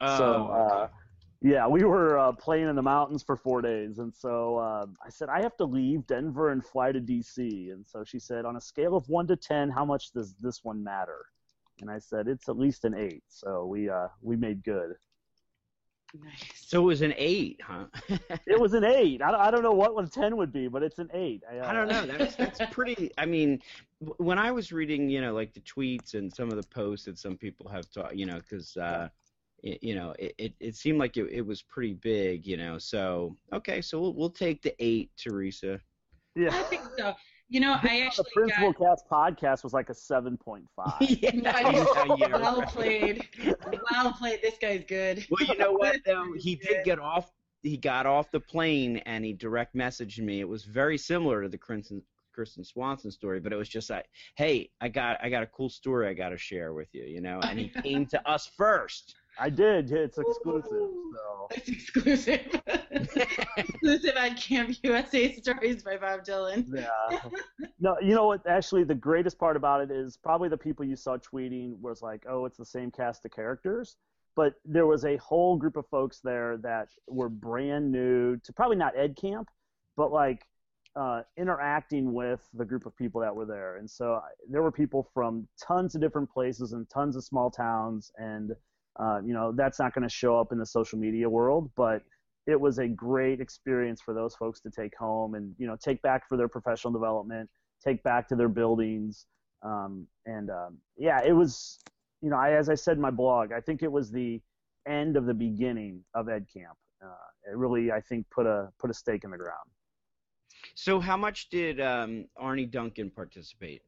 [0.00, 0.92] Oh, so uh, okay.
[1.40, 5.08] Yeah, we were uh, playing in the mountains for four days, and so uh, I
[5.10, 8.56] said I have to leave Denver and fly to DC, and so she said, on
[8.56, 11.26] a scale of one to ten, how much does this one matter?
[11.80, 13.22] And I said it's at least an eight.
[13.28, 14.94] So we uh, we made good.
[16.14, 16.54] Nice.
[16.56, 17.84] So it was an eight, huh?
[18.46, 19.20] It was an eight.
[19.22, 21.42] I, don't- I don't know what one ten would be, but it's an eight.
[21.52, 22.04] uh, I don't know.
[22.06, 23.12] That's that's pretty.
[23.18, 23.60] I mean,
[24.16, 27.18] when I was reading, you know, like the tweets and some of the posts that
[27.18, 29.08] some people have taught, you know, because uh,
[29.62, 32.78] it, you know, it, it, it seemed like it, it was pretty big, you know.
[32.78, 35.80] So okay, so we'll we'll take the eight, Theresa.
[36.34, 36.50] Yeah.
[36.52, 37.14] I think so.
[37.50, 40.92] You know, I the actually Principal got Cast podcast was like a seven point five.
[41.00, 41.74] yeah, Nice.
[41.74, 42.68] yeah, yeah, well right.
[42.68, 43.28] played.
[43.90, 44.40] Well played.
[44.42, 45.26] This guy's good.
[45.30, 46.68] Well, you know what though, he Good.
[46.68, 47.32] did get off.
[47.62, 50.40] He got off the plane and he direct messaged me.
[50.40, 52.02] It was very similar to the Kristen
[52.38, 55.70] Kristen Swanson story, but it was just like, hey, I got I got a cool
[55.70, 57.40] story I got to share with you, you know.
[57.42, 59.16] And he came to us first.
[59.40, 59.90] I did.
[59.92, 60.70] It's exclusive.
[60.70, 62.40] So It's exclusive.
[63.56, 66.66] exclusive on Camp USA Stories by Bob Dillon.
[66.74, 67.18] yeah.
[67.80, 68.44] No, you know what?
[68.48, 72.24] Actually, the greatest part about it is probably the people you saw tweeting was like,
[72.28, 73.96] "Oh, it's the same cast of characters."
[74.34, 78.76] But there was a whole group of folks there that were brand new to probably
[78.76, 79.48] not Ed Camp,
[79.96, 80.44] but like
[80.96, 83.76] uh, interacting with the group of people that were there.
[83.76, 87.48] And so I- there were people from tons of different places and tons of small
[87.48, 88.10] towns.
[88.18, 88.56] And,
[88.98, 92.02] uh, you know, that's not going to show up in the social media world, but
[92.46, 96.00] it was a great experience for those folks to take home and, you know, take
[96.02, 97.48] back for their professional development,
[97.84, 99.26] take back to their buildings.
[99.62, 101.78] Um, and um, yeah, it was,
[102.22, 104.40] you know, I, as I said in my blog, I think it was the
[104.88, 106.76] end of the beginning of Ed Camp.
[107.04, 109.68] Uh, it really, I think, put a put a stake in the ground.
[110.74, 113.82] So how much did um, Arne Duncan participate?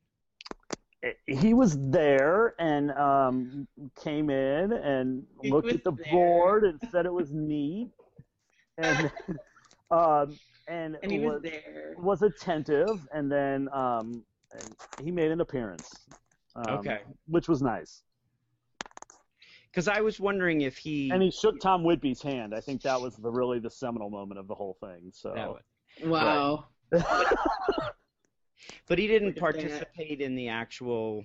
[1.27, 3.67] He was there and um,
[4.03, 6.13] came in and He looked at the there.
[6.13, 7.91] board and said it was neat
[8.79, 9.11] and
[9.91, 11.95] um, and, And he was was, there.
[11.99, 16.07] was attentive and then um, and he made an appearance
[16.57, 16.99] um, Okay.
[17.29, 18.03] which was nice
[19.71, 21.11] Because I was wondering if he.
[21.11, 24.39] and he shook Tom Whitby's hand I think that was the really the seminal moment
[24.39, 25.63] of the whole thing so that was-
[26.05, 26.67] Wow.
[28.89, 29.61] but he didn't Look at that.
[29.61, 31.25] participate in the actual,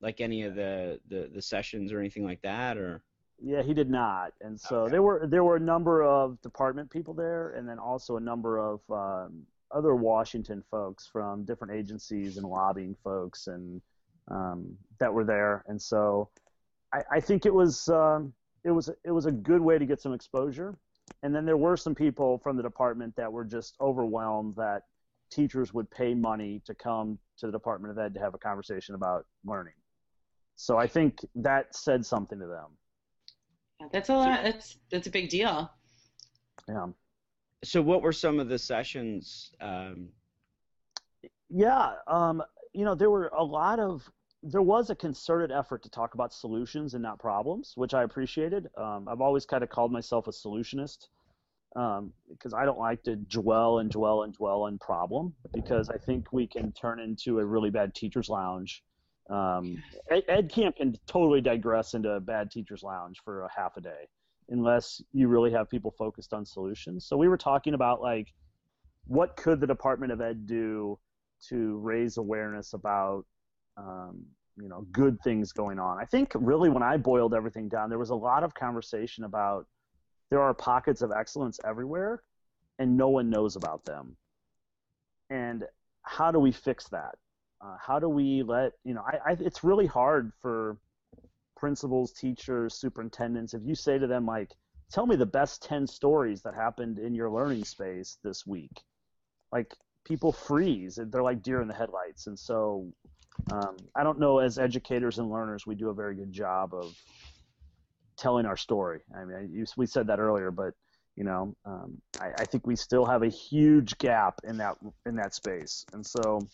[0.00, 3.02] like any of the, the, the sessions or anything like that, or.
[3.38, 4.92] Yeah, he did not, and so Okay.
[4.92, 8.58] there were there were a number of department people there, and then also a number
[8.58, 13.82] of um, other Washington folks from different agencies and lobbying folks, and
[14.28, 16.30] um, that were there, and so
[16.94, 18.32] I, I think it was um,
[18.64, 20.78] it was it was a good way to get some exposure,
[21.22, 24.84] and then there were some people from the department that were just overwhelmed that
[25.30, 28.94] teachers would pay money to come to the Department of Ed to have a conversation
[28.94, 29.74] about learning.
[30.56, 32.68] So I think that said something to them.
[33.80, 34.42] Yeah, That's a lot.
[34.42, 35.70] That's that's a big deal.
[36.68, 36.86] Yeah.
[37.64, 39.52] So what were some of the sessions?
[39.60, 40.08] Um,
[41.48, 44.10] Yeah, um, you know, there were a lot of
[44.42, 48.68] there was a concerted effort to talk about solutions and not problems, which I appreciated.
[48.76, 51.08] Um, I've always kind of called myself a solutionist
[51.76, 55.98] um, because I don't like to dwell and dwell and dwell on problem because I
[55.98, 58.82] think we can turn into a really bad teacher's lounge.
[59.28, 63.80] Um, Ed Camp can totally digress into a bad teacher's lounge for a half a
[63.80, 64.08] day
[64.48, 67.04] unless you really have people focused on solutions.
[67.06, 68.32] So we were talking about like
[69.06, 70.98] what could the Department of Ed do
[71.48, 73.24] to raise awareness about
[73.76, 74.24] um,
[74.56, 75.98] you know good things going on.
[76.00, 79.66] I think really when I boiled everything down, there was a lot of conversation about
[80.30, 82.22] there are pockets of excellence everywhere,
[82.78, 84.16] and no one knows about them.
[85.30, 85.64] And
[86.02, 87.16] how do we fix that?
[87.60, 89.02] Uh, how do we let you know?
[89.06, 90.76] I, I it's really hard for
[91.56, 93.54] principals, teachers, superintendents.
[93.54, 94.52] If you say to them like,
[94.92, 98.82] "Tell me the best ten stories that happened in your learning space this week,"
[99.52, 100.98] like people freeze.
[101.02, 102.26] They're like deer in the headlights.
[102.26, 102.86] And so
[103.50, 106.96] um, I don't know, as educators and learners, we do a very good job of
[108.16, 109.00] telling our story.
[109.16, 110.74] I mean, you, we said that earlier, but
[111.16, 115.16] you know, um, I, I think we still have a huge gap in that in
[115.16, 115.84] that space.
[115.92, 116.46] And so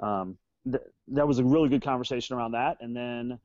[0.00, 0.36] um,
[0.70, 2.76] th- that was a really good conversation around that.
[2.80, 3.38] And then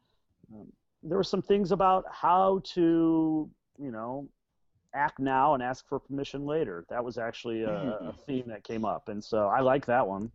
[0.53, 0.68] um,
[1.03, 3.49] there were some things about how to,
[3.80, 4.28] you know,
[4.93, 6.86] act now and ask for permission later.
[6.89, 10.32] That was actually a, a theme that came up, and so I like that one.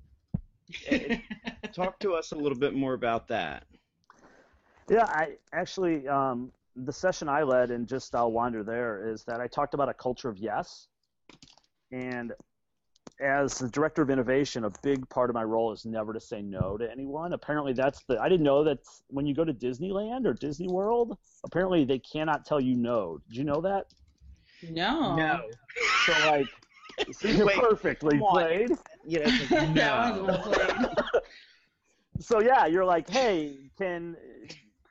[1.74, 3.64] talk to us a little bit more about that.
[4.88, 9.40] Yeah, I actually um, the session I led, and just I'll wander there, is that
[9.40, 10.88] I talked about a culture of yes,
[11.90, 12.32] and
[13.20, 16.42] as the director of innovation, a big part of my role is never to say
[16.42, 17.32] no to anyone.
[17.34, 18.18] Apparently, that's the.
[18.20, 22.44] I didn't know that when you go to Disneyland or Disney World, apparently they cannot
[22.44, 23.18] tell you no.
[23.28, 23.86] Did you know that?
[24.70, 25.16] No.
[25.16, 25.40] No.
[26.06, 26.46] So like,
[27.12, 28.70] so you're Wait, perfectly played.
[29.06, 30.22] You know, it's That no.
[30.24, 30.90] was well played.
[32.20, 34.16] So yeah, you're like, hey, can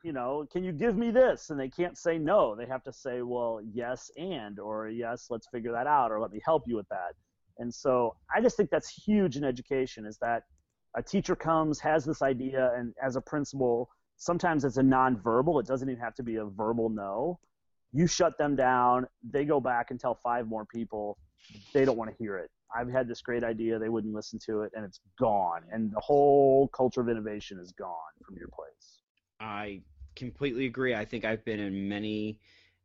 [0.04, 1.50] you know, can you give me this?
[1.50, 2.56] And they can't say no.
[2.56, 6.32] They have to say, well, yes, and or yes, let's figure that out, or let
[6.32, 7.14] me help you with that.
[7.60, 10.44] And so I just think that's huge in education is that
[10.96, 15.60] a teacher comes, has this idea, and as a principal, sometimes it's a nonverbal.
[15.60, 17.40] It doesn't even have to be a verbal no.
[17.94, 19.08] You shut them down.
[19.30, 21.18] They go back and tell five more people.
[21.74, 22.50] They don't want to hear it.
[22.76, 23.80] I've had this great idea.
[23.80, 25.62] They wouldn't listen to it, and it's gone.
[25.72, 29.01] And the whole culture of innovation is gone from your place.
[29.42, 29.82] I
[30.16, 30.94] completely agree.
[30.94, 32.38] I think I've been in many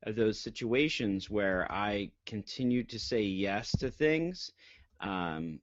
[0.04, 4.50] of those situations where I continue to say yes to things,
[5.00, 5.60] um,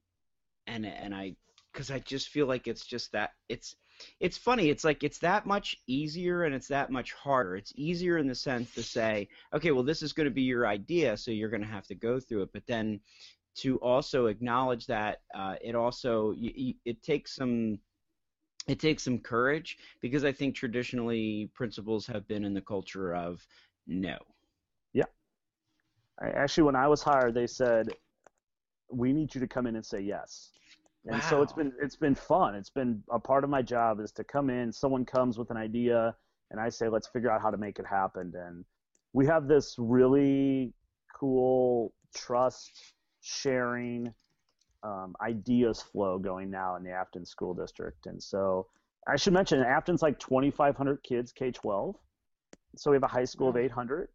[0.66, 1.36] and and I
[1.72, 3.74] because I just feel like it's just that it's
[4.20, 4.70] it's funny.
[4.70, 7.56] It's like it's that much easier and it's that much harder.
[7.56, 10.66] It's easier in the sense to say, okay, well, this is going to be your
[10.66, 12.52] idea, so you're going to have to go through it.
[12.52, 13.00] But then
[13.56, 17.78] to also acknowledge that uh, it also y y it takes some
[18.66, 23.46] it takes some courage because I think traditionally principals have been in the culture of
[23.86, 24.16] no.
[24.92, 25.04] Yeah.
[26.20, 27.88] I, actually, when I was hired, they said,
[28.90, 30.52] "We need you to come in and say yes."
[31.06, 32.54] And so it's been it's been fun.
[32.54, 34.72] It's been a part of my job is to come in.
[34.72, 36.16] Someone comes with an idea,
[36.50, 38.64] and I say, "Let's figure out how to make it happen." And
[39.12, 40.72] we have this really
[41.14, 44.14] cool trust sharing
[44.84, 48.06] um, ideas flow going now in the Affton School District.
[48.06, 48.66] And so
[49.08, 51.94] I should mention Affton's like 2,500 kids K-12.
[52.76, 54.08] So we have a high school of 800.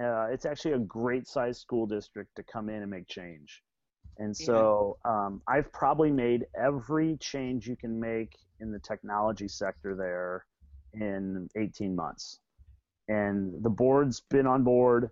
[0.00, 3.62] Uh, it's actually a great sized school district to come in and make change.
[4.18, 9.94] And so um, I've probably made every change you can make in the technology sector
[9.94, 10.46] there
[10.94, 12.40] in 18 months.
[13.08, 15.10] And the board's been on board,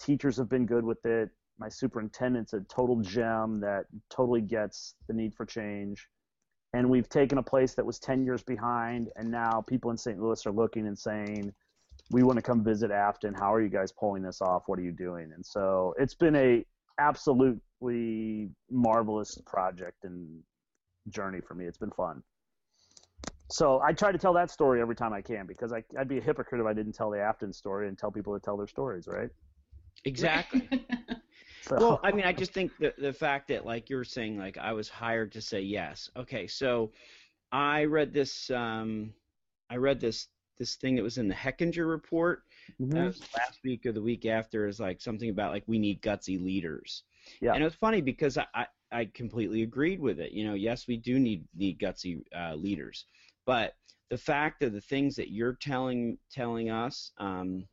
[0.00, 1.30] teachers have been good with it.
[1.58, 6.08] My superintendent's a total gem that totally gets the need for change.
[6.72, 10.20] And we've taken a place that was 10 years behind, and now people in St.
[10.20, 11.52] Louis are looking and saying,
[12.10, 13.38] we want to come visit Affton.
[13.38, 14.64] How are you guys pulling this off?
[14.66, 15.32] What are you doing?
[15.34, 16.64] And so it's been a
[16.98, 20.42] absolutely marvelous project and
[21.08, 21.66] journey for me.
[21.66, 22.22] It's been fun.
[23.48, 26.18] So I try to tell that story every time I can because I, I'd be
[26.18, 28.66] a hypocrite if I didn't tell the Affton story and tell people to tell their
[28.66, 29.30] stories, right?
[30.04, 30.68] Exactly.
[31.62, 34.56] So, well, I mean, I just think the the fact that like you're saying, like
[34.56, 36.08] I was hired to say yes.
[36.16, 36.92] Okay, so
[37.50, 38.50] I read this.
[38.50, 39.12] Um,
[39.68, 40.28] I read this
[40.58, 42.44] this thing that was in the Hechinger report.
[42.80, 42.90] Mhm.
[42.90, 46.40] That last week or the week after is like something about like we need gutsy
[46.42, 47.02] leaders.
[47.40, 47.52] Yeah.
[47.54, 50.32] And it was funny because I, I, I completely agreed with it.
[50.32, 53.06] You know, yes, we do need need gutsy uh, leaders,
[53.44, 53.74] but
[54.08, 57.66] the fact of the things that you're telling telling us, um,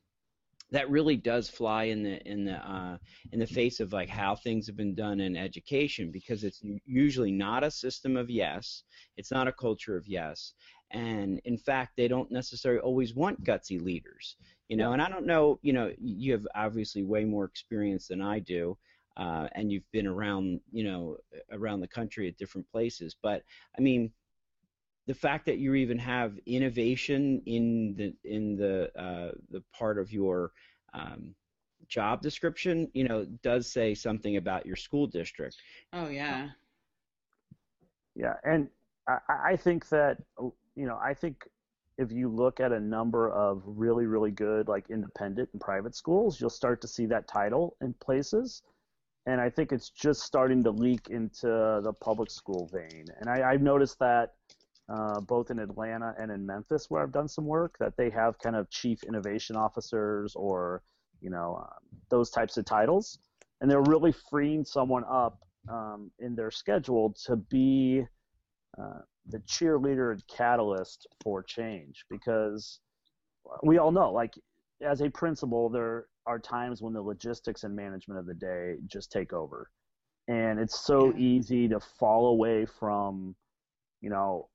[0.73, 2.97] that really does fly in the in the uh,
[3.31, 7.31] in the face of like how things have been done in education because it's usually
[7.31, 8.83] not a system of yes,
[9.15, 10.53] it's not a culture of yes,
[10.93, 14.35] and in fact they don't necessarily always want gutsy leaders
[14.69, 18.21] you know and i don't know you know you have obviously way more experience than
[18.21, 18.77] i do
[19.17, 21.17] uh, and you've been around you know
[21.51, 23.41] around the country at different places but
[23.77, 24.11] i mean
[25.07, 30.11] the fact that you even have innovation in the in the uh, the part of
[30.11, 30.51] your
[30.93, 31.35] um,
[31.87, 35.57] job description you know does say something about your school district
[35.93, 36.49] oh yeah.
[38.15, 38.67] Yeah, and
[39.07, 41.47] I, I think that you know I think
[41.97, 46.39] if you look at a number of really really good like independent and private schools,
[46.39, 48.61] you'll start to see that title in places,
[49.25, 53.05] and I think it's just starting to leak into the public school vein.
[53.19, 54.33] And I, I've noticed that
[54.89, 58.37] uh, both in Atlanta and in Memphis, where I've done some work, that they have
[58.39, 60.83] kind of chief innovation officers or
[61.21, 63.19] you know um, those types of titles,
[63.61, 68.05] and they're really freeing someone up um, in their schedule to be
[68.81, 72.79] uh, the cheerleader and catalyst for change because
[73.63, 74.33] we all know like
[74.81, 79.11] as a principal there are times when the logistics and management of the day just
[79.11, 79.69] take over.
[80.27, 83.35] And it's so easy to fall away from
[84.01, 84.49] you know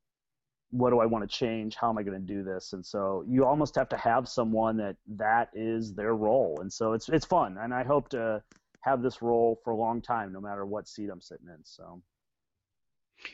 [0.70, 3.24] what do i want to change how am i going to do this and so
[3.26, 7.26] you almost have to have someone that that is their role and so it's it's
[7.26, 8.42] fun and i hope to
[8.80, 12.00] have this role for a long time no matter what seat i'm sitting in so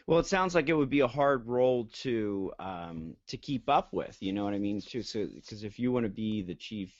[0.06, 3.92] Well, it sounds like it would be a hard role to um, to keep up
[3.92, 4.16] with.
[4.20, 4.80] You know what I mean?
[4.80, 6.92] Too, so because if you want to be the chief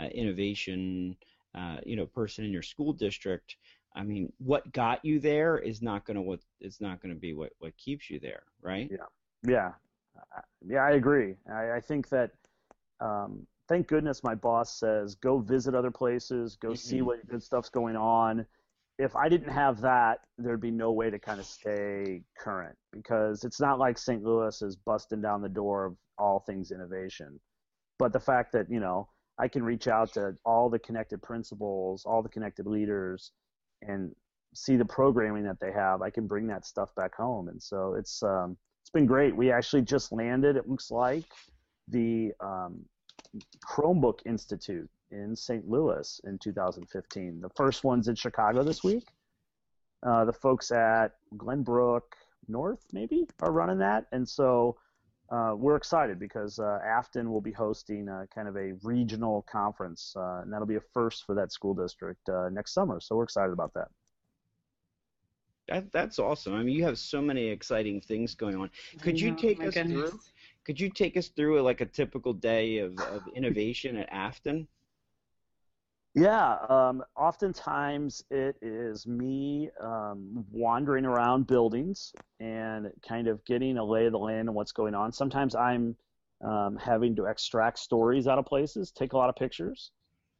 [0.00, 1.16] uh, innovation,
[1.54, 3.56] uh, you know, person in your school district,
[3.94, 7.52] I mean, what got you there is not gonna what it's not gonna be what
[7.58, 8.88] what keeps you there, right?
[8.90, 9.06] Yeah,
[9.46, 9.72] yeah,
[10.66, 10.80] yeah.
[10.80, 11.36] I agree.
[11.50, 12.30] I, I think that.
[13.00, 16.76] Um, thank goodness my boss says go visit other places, go mm-hmm.
[16.76, 18.44] see what good stuff's going on.
[18.98, 23.44] If I didn't have that, there'd be no way to kind of stay current because
[23.44, 24.24] it's not like St.
[24.24, 27.38] Louis is busting down the door of all things innovation.
[27.98, 29.08] But the fact that, you know,
[29.38, 33.30] I can reach out to all the connected principals, all the connected leaders,
[33.82, 34.12] and
[34.54, 36.02] see the programming that they have.
[36.02, 38.56] I can bring that stuff back home, and so it's um,
[38.88, 39.36] it's been great.
[39.36, 40.56] We actually just landed.
[40.56, 41.26] It looks like
[41.88, 42.86] the um,
[43.62, 45.68] Chromebook Institute in St.
[45.68, 47.42] Louis in 2015.
[47.42, 49.06] The first one's in Chicago this week.
[50.02, 52.14] Uh, the folks at Glenbrook
[52.48, 54.78] North maybe are running that, and so
[55.30, 60.14] uh, we're excited because uh, Affton will be hosting a, kind of a regional conference,
[60.16, 63.00] uh, and that'll be a first for that school district uh, next summer.
[63.00, 63.88] So we're excited about that.
[65.68, 66.54] That that's awesome.
[66.54, 68.70] I mean, you have so many exciting things going on.
[69.02, 70.10] Could you take us goodness.
[70.10, 70.20] through?
[70.64, 74.66] Could you take us through like a typical day of, of innovation at Affton?
[76.14, 83.84] Yeah, um, oftentimes it is me um, wandering around buildings and kind of getting a
[83.84, 85.12] lay of the land and what's going on.
[85.12, 85.94] Sometimes I'm
[86.44, 89.90] um, having to extract stories out of places, take a lot of pictures,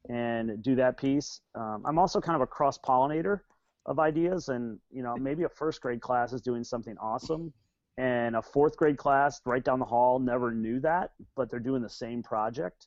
[0.08, 1.40] and do that piece.
[1.54, 3.40] Um, I'm also kind of a cross pollinator
[3.88, 7.52] of ideas, and you know maybe a first grade class is doing something awesome,
[7.96, 11.82] and a fourth grade class right down the hall never knew that, but they're doing
[11.82, 12.86] the same project,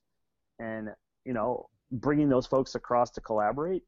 [0.59, 0.89] and
[1.25, 3.83] you know bringing those folks across to collaborate.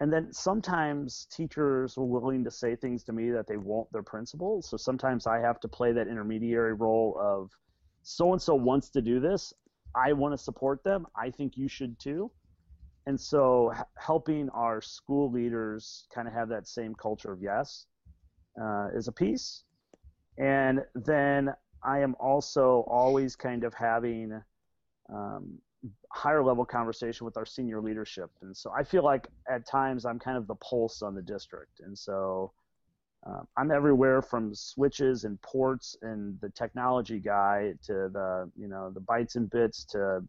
[0.00, 4.02] And then sometimes teachers are willing to say things to me that they won't their
[4.02, 4.68] principals.
[4.68, 7.50] So sometimes I have to play that intermediary role of
[8.02, 9.54] so and so wants to do this.
[9.94, 11.06] I want to support them.
[11.16, 12.30] I think you should too.
[13.06, 17.86] And so helping our school leaders kind of have that same culture of yes
[18.60, 19.64] uh, is a piece.
[20.38, 21.52] And then
[21.82, 24.40] I am also always kind of having
[25.12, 25.58] um,
[26.12, 28.30] higher level conversation with our senior leadership.
[28.40, 31.80] And so I feel like at times I'm kind of the pulse on the district.
[31.80, 32.52] And so
[33.26, 38.90] um, I'm everywhere from switches and ports and the technology guy to the, you know,
[38.90, 40.22] the bytes and bits to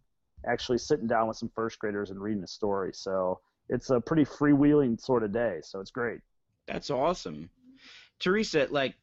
[0.47, 2.91] actually sitting down with some first graders and reading a story.
[2.93, 3.39] So
[3.69, 5.59] it's a pretty freewheeling sort of day.
[5.63, 6.19] So it's great.
[6.67, 7.49] That's awesome.
[8.19, 8.95] Theresa, like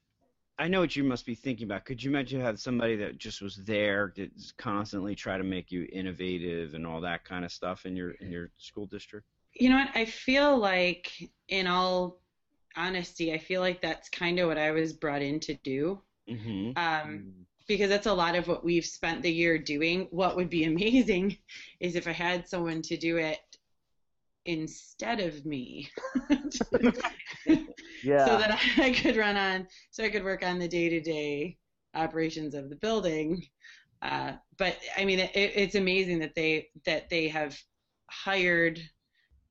[0.59, 1.84] I know what you must be thinking about.
[1.84, 4.28] Could you imagine having somebody that just was there to
[4.59, 8.30] constantly try to make you innovative and all that kind of stuff in your in
[8.30, 9.26] your school district?
[9.55, 9.88] You know what?
[9.95, 12.20] I feel like, in all
[12.76, 16.01] honesty, I feel like that's kind of what I was brought in to do.
[16.28, 16.72] Mm-hmm.
[16.76, 17.32] Um,
[17.75, 20.09] because that's a lot of what we've spent the year doing.
[20.11, 21.37] What would be amazing
[21.81, 23.41] is if I had someone to do it
[24.45, 25.89] instead of me.
[28.03, 28.27] yeah.
[28.27, 31.59] So that I could run on, so I could work on the day to day
[31.95, 33.43] operations of the building.
[34.01, 37.57] Uh, but I mean, it, it's amazing that they that they have
[38.11, 38.81] hired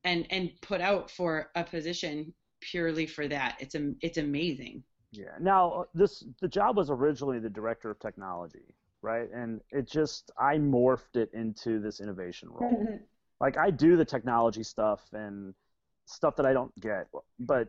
[0.03, 3.57] and and put out for a position purely for that.
[3.59, 4.83] It's a, it's amazing.
[5.11, 5.35] Yeah.
[5.39, 9.29] Now this the job was originally the director of technology, right?
[9.33, 12.99] And it just I morphed it into this innovation role.
[13.39, 15.53] like I do the technology stuff and
[16.05, 17.07] stuff that I don't get,
[17.39, 17.67] but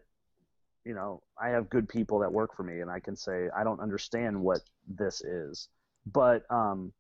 [0.85, 3.65] you know, I have good people that work for me, and I can say I
[3.65, 5.69] don't understand what this is,
[6.13, 6.93] but um,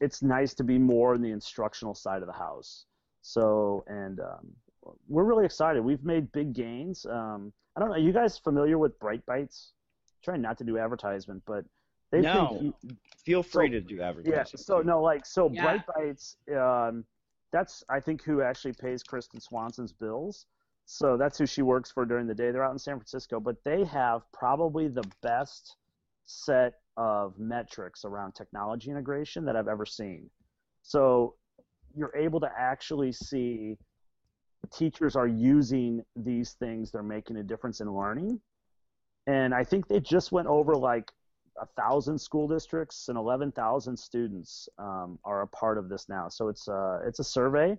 [0.00, 2.84] it's nice to be more in the instructional side of the house.
[3.22, 4.46] So, and um,
[5.08, 5.82] we're really excited.
[5.82, 7.06] We've made big gains.
[7.06, 7.96] Um, I don't know.
[7.96, 9.72] Are you guys familiar with Bright Bytes?
[10.22, 11.64] trying not to do advertisement, but
[12.10, 12.74] they no.
[13.24, 14.50] Feel free so, to do advertisement.
[14.52, 14.58] Yeah.
[14.58, 15.62] So no, like so, yeah.
[15.62, 16.36] Bright Bites.
[16.54, 17.04] Um,
[17.52, 20.46] that's I think who actually pays Kristen Swanson's bills.
[20.86, 22.50] So that's who she works for during the day.
[22.50, 25.76] They're out in San Francisco, but they have probably the best
[26.24, 30.30] set of metrics around technology integration that I've ever seen.
[30.82, 31.34] So
[31.94, 33.76] you're able to actually see
[34.66, 38.40] teachers are using these things, they're making a difference in learning.
[39.26, 41.12] And I think they just went over like
[41.60, 46.28] a thousand school districts and 11,000 students um, are a part of this now.
[46.28, 47.76] So it's a, it's a survey,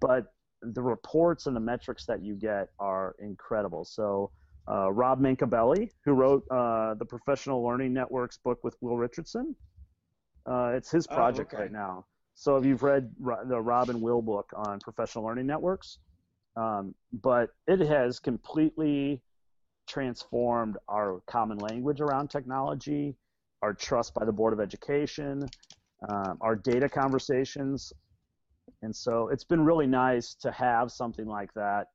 [0.00, 3.84] but the reports and the metrics that you get are incredible.
[3.84, 4.30] So
[4.68, 9.54] uh, Rob Mancabelli, who wrote uh, the Professional Learning Networks book with Will Richardson,
[10.46, 11.64] uh, it's his oh, project oh, okay.
[11.64, 12.06] right now.
[12.34, 13.10] So if you've read
[13.46, 15.98] the Robin Will book on professional learning networks,
[16.56, 19.22] um, but it has completely
[19.86, 23.14] transformed our common language around technology,
[23.62, 25.48] our trust by the Board of Education,
[26.08, 27.92] um, our data conversations.
[28.82, 31.88] And so it's been really nice to have something like that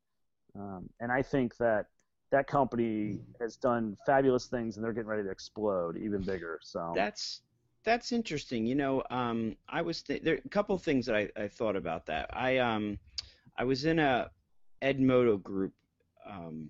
[0.55, 1.85] Um, and I think that
[2.31, 6.59] that company has done fabulous things, and they're getting ready to explode even bigger.
[6.61, 7.41] So That's
[7.83, 8.65] that's interesting.
[8.65, 12.05] You know, um, I was th- there a couple things that I, I thought about
[12.07, 12.29] that.
[12.33, 12.99] I um,
[13.57, 14.29] I was in a
[14.81, 15.73] Edmodo group
[16.29, 16.69] um,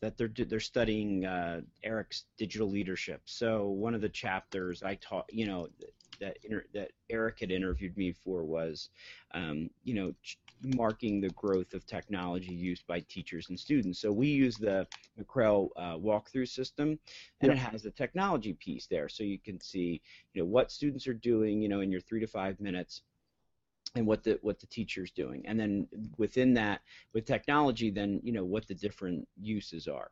[0.00, 3.22] that they're they're studying uh, Eric's digital leadership.
[3.24, 5.68] So one of the chapters I taught, you know,
[6.20, 8.90] that inter- that Eric had interviewed me for was,
[9.32, 14.00] um, you know, ch- marking the growth of technology used by teachers and students.
[14.00, 14.86] So we use the
[15.20, 16.98] McREL uh, walkthrough system,
[17.40, 20.00] and it has the technology piece there, so you can see,
[20.34, 23.02] you know, what students are doing, you know, in your three to five minutes
[23.94, 25.44] and what the what the teacher's doing.
[25.46, 26.80] And then within that
[27.12, 30.10] with technology then you know what the different uses are.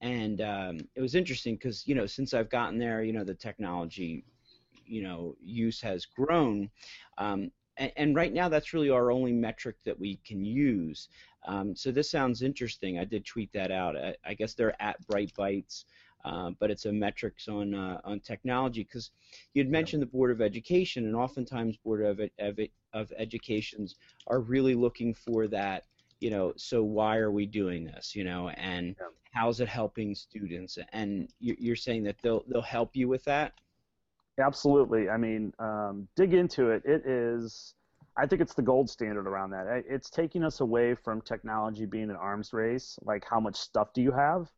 [0.00, 3.34] And um, it was interesting because you know since i've gotten there you know the
[3.34, 4.24] technology
[4.90, 6.68] you know use has grown
[7.18, 11.08] um, and, and, right now that's really our only metric that we can use
[11.46, 15.04] um, so this sounds interesting i did tweet that out i, I guess they're at
[15.06, 15.84] bright bytes
[16.24, 19.10] uh, but it's a metrics on uh, on technology because
[19.54, 22.58] you'd mentioned the Board of Education, and oftentimes Board of, of,
[22.92, 25.84] of Educations are really looking for that.
[26.20, 28.14] You know, so why are we doing this?
[28.14, 28.94] You know, and
[29.32, 30.78] how's it helping students?
[30.92, 33.54] And you're saying that they'll they'll help you with that.
[34.40, 35.08] Absolutely.
[35.08, 36.82] I mean, um, dig into it.
[36.84, 37.74] It is.
[38.16, 39.84] I think it's the gold standard around that.
[39.88, 42.98] It's taking us away from technology being an arms race.
[43.02, 44.50] Like, how much stuff do you have?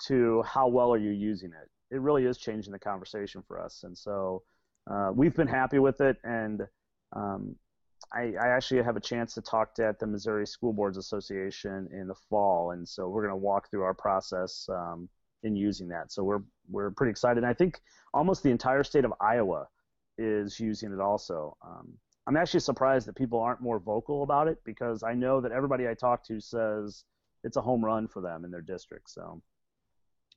[0.00, 1.94] to how well are you using it.
[1.94, 4.42] It really is changing the conversation for us, and so
[4.90, 6.16] uh, we've been happy with it.
[6.24, 6.62] And
[7.14, 7.56] um,
[8.12, 11.88] I, I, actually have a chance to talk to at the Missouri School Boards Association
[11.92, 15.08] in the fall, and so we're going to walk through our process um,
[15.42, 16.12] in using that.
[16.12, 17.38] So we're we're pretty excited.
[17.38, 17.80] And I think
[18.14, 19.68] almost the entire state of Iowa
[20.18, 21.56] is using it also.
[21.64, 21.92] Um,
[22.26, 25.88] I'm actually surprised that people aren't more vocal about it because I know that everybody
[25.88, 27.04] I talk to says
[27.42, 29.10] it's a home run for them in their district.
[29.10, 29.42] So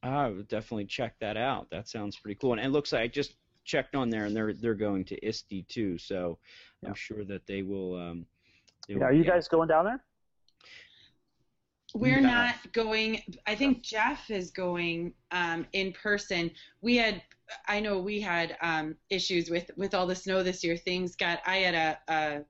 [0.01, 1.69] I would definitely check that out.
[1.71, 2.53] That sounds pretty cool.
[2.53, 5.67] And it looks like I just checked on there, and they're they're going to ISTE
[5.67, 5.97] too.
[5.97, 6.37] So
[6.81, 6.89] yeah.
[6.89, 7.95] I'm sure that they will.
[7.95, 8.25] Um,
[8.87, 10.03] they yeah, are you guys going down there?
[11.93, 12.29] We're no.
[12.29, 13.21] not going.
[13.45, 16.49] I think Jeff is going um, in person.
[16.81, 17.21] We had,
[17.67, 20.75] I know we had um, issues with with all the snow this year.
[20.75, 21.39] Things got.
[21.45, 22.41] I had a, a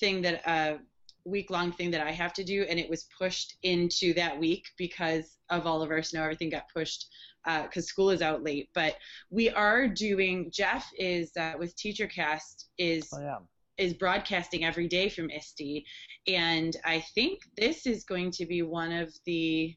[0.00, 0.78] thing that a
[1.24, 4.66] week long thing that I have to do, and it was pushed into that week
[4.76, 6.22] because of all of our snow.
[6.22, 7.06] Everything got pushed
[7.44, 8.70] because uh, school is out late.
[8.74, 8.96] But
[9.30, 10.50] we are doing.
[10.52, 13.08] Jeff is uh, with TeacherCast is.
[13.14, 13.38] Oh, yeah.
[13.80, 15.84] Is broadcasting every day from ISTE,
[16.26, 19.76] and I think this is going to be one of the.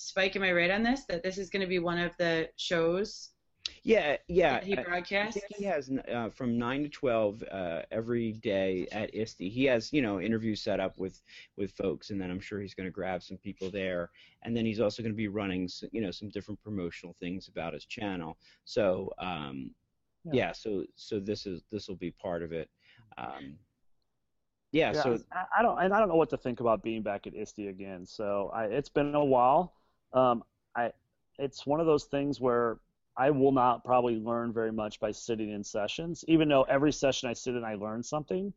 [0.00, 1.04] Spike, am I right on this?
[1.08, 3.30] That this is going to be one of the shows
[3.82, 4.60] yeah, yeah.
[4.62, 5.40] he broadcasts.
[5.56, 9.48] He has uh, from nine to twelve uh, every day at ISTE.
[9.50, 11.20] He has you know interviews set up with
[11.56, 14.10] with folks, and then I'm sure he's going to grab some people there.
[14.42, 17.74] And then he's also going to be running you know some different promotional things about
[17.74, 18.38] his channel.
[18.64, 19.70] So um,
[20.24, 20.32] yeah.
[20.32, 20.52] yeah.
[20.52, 22.68] so so this is this will be part of it.
[23.18, 23.54] Um,
[24.70, 25.18] yeah, yeah, so
[25.58, 28.04] I don't and I don't know what to think about being back at ISTE again.
[28.04, 29.74] So I, it's been a while.
[30.12, 30.44] Um,
[30.76, 30.92] I
[31.38, 32.78] it's one of those things where
[33.16, 37.28] I will not probably learn very much by sitting in sessions, even though every session
[37.28, 38.52] I sit in, I learn something.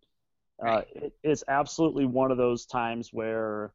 [0.61, 0.87] Uh, right.
[0.95, 3.73] Uh, it, it's absolutely one of those times where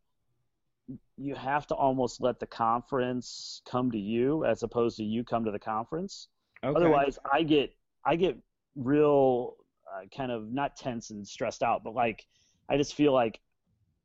[1.16, 5.44] you have to almost let the conference come to you as opposed to you come
[5.44, 6.28] to the conference.
[6.62, 6.76] Okay.
[6.76, 7.74] Otherwise, I get
[8.04, 8.36] I get
[8.76, 9.56] real
[9.86, 12.26] uh, kind of not tense and stressed out, but like
[12.68, 13.40] I just feel like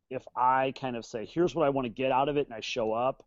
[0.09, 2.53] if I kind of say, "Here's what I want to get out of it," and
[2.53, 3.25] I show up,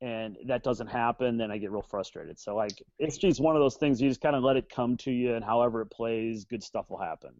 [0.00, 2.38] and that doesn't happen, then I get real frustrated.
[2.38, 4.96] So like it's just one of those things you just kind of let it come
[4.98, 7.32] to you, and however it plays, good stuff will happen.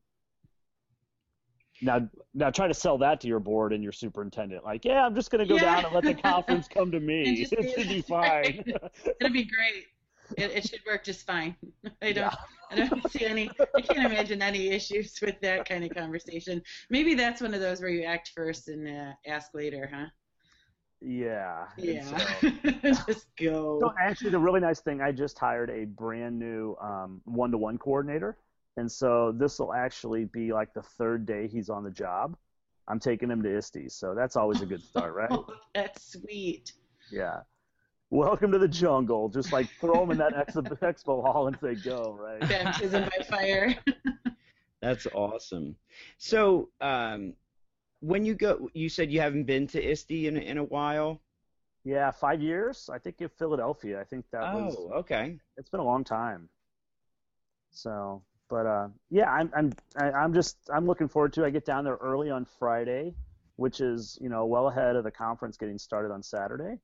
[1.83, 4.65] Now, now try to sell that to your board and your superintendent.
[4.65, 5.77] Like, yeah, I'm just going to go yeah.
[5.77, 7.47] down and let the conference come to me.
[7.51, 8.63] It should be fine.
[8.67, 9.87] It'll be great.
[10.37, 11.57] It, it, should work just fine.
[12.03, 12.35] I don't, yeah.
[12.71, 13.51] I don't see any.
[13.77, 16.63] I can't imagine any issues with that kind of conversation.
[16.89, 20.07] Maybe that's one of those where you act first and uh, ask later, huh?
[21.01, 21.67] Yeah.
[21.79, 22.05] Yeah.
[22.41, 22.51] So,
[23.07, 23.81] just go.
[23.81, 28.37] So actually, the really nice thing, I just hired a brand new um, one-to-one coordinator,
[28.77, 32.37] and so this will actually be like the third day he's on the job.
[32.89, 35.31] I'm taking him to ISTE, so that's always a good start, right?
[35.31, 36.73] Oh, that's sweet.
[37.11, 37.41] Yeah.
[38.13, 39.29] Welcome to the jungle.
[39.29, 42.41] Just like throw them in that expo, expo hall and say go, right?
[42.41, 43.77] Baptism by fire.
[44.83, 45.77] that's awesome.
[46.19, 47.35] So, um,
[48.01, 51.21] when you go, you said you haven't been to ISTE in in a while.
[51.85, 52.91] Yeah, five years.
[52.93, 54.01] I think in Philadelphia.
[54.01, 54.77] I think that oh, was.
[54.77, 55.39] Oh, okay.
[55.57, 56.49] It's been a long time.
[57.71, 61.45] So, but uh, yeah, I'm I'm I'm just I'm looking forward to.
[61.45, 63.15] I get down there early on Friday,
[63.55, 66.81] which is you know well ahead of the conference getting started on Saturday.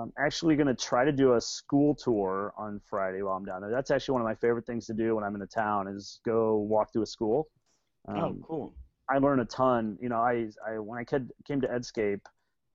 [0.00, 3.60] I'm actually going to try to do a school tour on Friday while I'm down
[3.60, 3.70] there.
[3.70, 6.20] That's actually one of my favorite things to do when I'm in a town is
[6.24, 7.48] go walk through a school.
[8.08, 8.74] Um, oh, cool.
[9.08, 9.98] I learn a ton.
[10.00, 12.20] You know, I, I when I came to Edscape,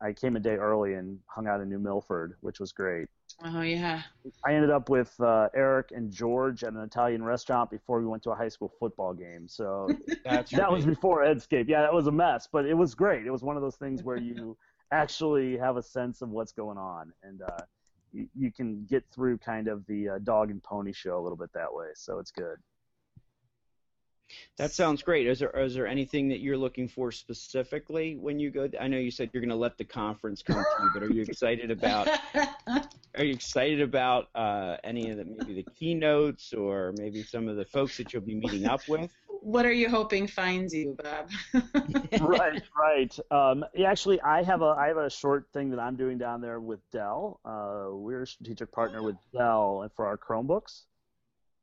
[0.02, 3.08] I came a day early and hung out in New Milford, which was great.
[3.44, 4.04] Oh yeah.
[4.46, 8.24] I ended up with uh, Eric and George at an Italian restaurant before we went
[8.24, 9.48] to a high school football game.
[9.48, 9.90] So
[10.26, 11.68] that was before Edscape.
[11.68, 13.26] Yeah, that was a mess, but it was great.
[13.26, 14.58] It was one of those things where you
[14.92, 17.64] actually have a sense of what's going on, and uh,
[18.12, 21.38] you, you, can get through kind of the uh, dog and pony show a little
[21.38, 21.88] bit that way.
[21.96, 22.58] So it's good.
[24.58, 25.28] That sounds great.
[25.28, 28.70] Is there is there anything that you're looking for specifically when you go?
[28.80, 31.12] I know you said you're going to let the conference come to you, but are
[31.12, 32.08] you excited about?
[32.68, 37.56] are you excited about uh, any of the maybe the keynotes or maybe some of
[37.56, 39.12] the folks that you'll be meeting up with?
[39.42, 41.30] What are you hoping finds you, Bob?
[42.20, 43.20] right, right.
[43.32, 46.60] Um, actually, I have a I have a short thing that I'm doing down there
[46.60, 47.40] with Dell.
[47.46, 50.84] Uh, we're a strategic partner with Dell for our Chromebooks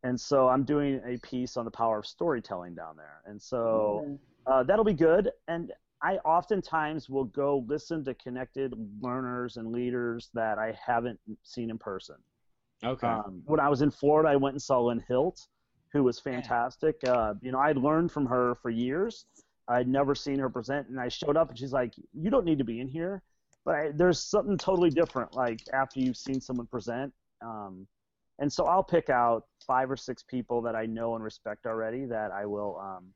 [0.06, 4.04] and so I'm doing a piece on the power of storytelling down there, and so
[4.04, 4.14] mm-hmm.
[4.52, 5.32] uh, that'll be good.
[5.48, 11.70] And I oftentimes will go listen to connected learners and leaders that I haven't seen
[11.70, 12.16] in person.
[12.84, 13.06] Okay.
[13.06, 15.48] Um, when I was in Florida, I went and saw Lyn Hilt,
[15.92, 16.96] who was fantastic.
[17.04, 19.26] Uh, you know, I'd learned from her for years.
[19.66, 22.58] I'd never seen her present, and I showed up, and she's like, "You don't need
[22.58, 23.22] to be in here."
[23.64, 27.12] But I, there's something totally different, like after you've seen someone present.
[27.42, 27.88] Um,
[28.38, 32.04] and so I'll pick out five or six people that I know and respect already
[32.06, 33.12] that I will um,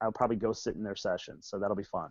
[0.00, 1.46] I'll probably go sit in their sessions.
[1.48, 2.10] So that'll be fun.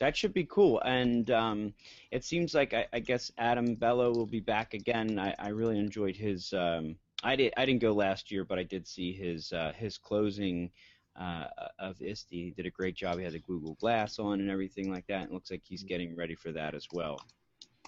[0.00, 1.74] That should be cool, and um,
[2.12, 5.18] it seems like I, I, guess Adam Bellow will be back again.
[5.18, 6.52] I, I really enjoyed his.
[6.52, 6.94] Um,
[7.24, 7.52] I did.
[7.56, 10.70] I didn't go last year, but I did see his uh, his closing
[11.18, 11.46] uh,
[11.80, 12.30] of ISTE.
[12.30, 13.18] He did a great job.
[13.18, 15.24] He had the Google Glass on and everything like that.
[15.24, 17.20] It looks like he's getting ready for that as well.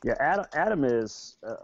[0.03, 1.57] Yeah, Adam, Adam is uh,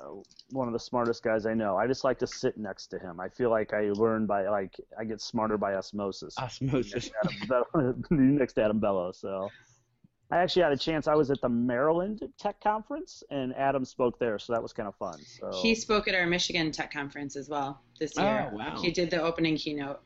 [0.50, 1.76] one of the smartest guys I know.
[1.76, 3.18] I just like to sit next to him.
[3.18, 6.34] I feel like I learn by like I get smarter by osmosis.
[6.38, 7.10] Osmosis.
[8.10, 9.12] next to Adam Bellow.
[9.12, 9.48] So
[10.30, 11.08] I actually had a chance.
[11.08, 14.88] I was at the Maryland Tech Conference, and Adam spoke there, so that was kind
[14.88, 15.18] of fun.
[15.22, 18.50] So he spoke at our Michigan Tech Conference as well this year.
[18.52, 18.80] Oh wow!
[18.82, 20.00] He did the opening keynote.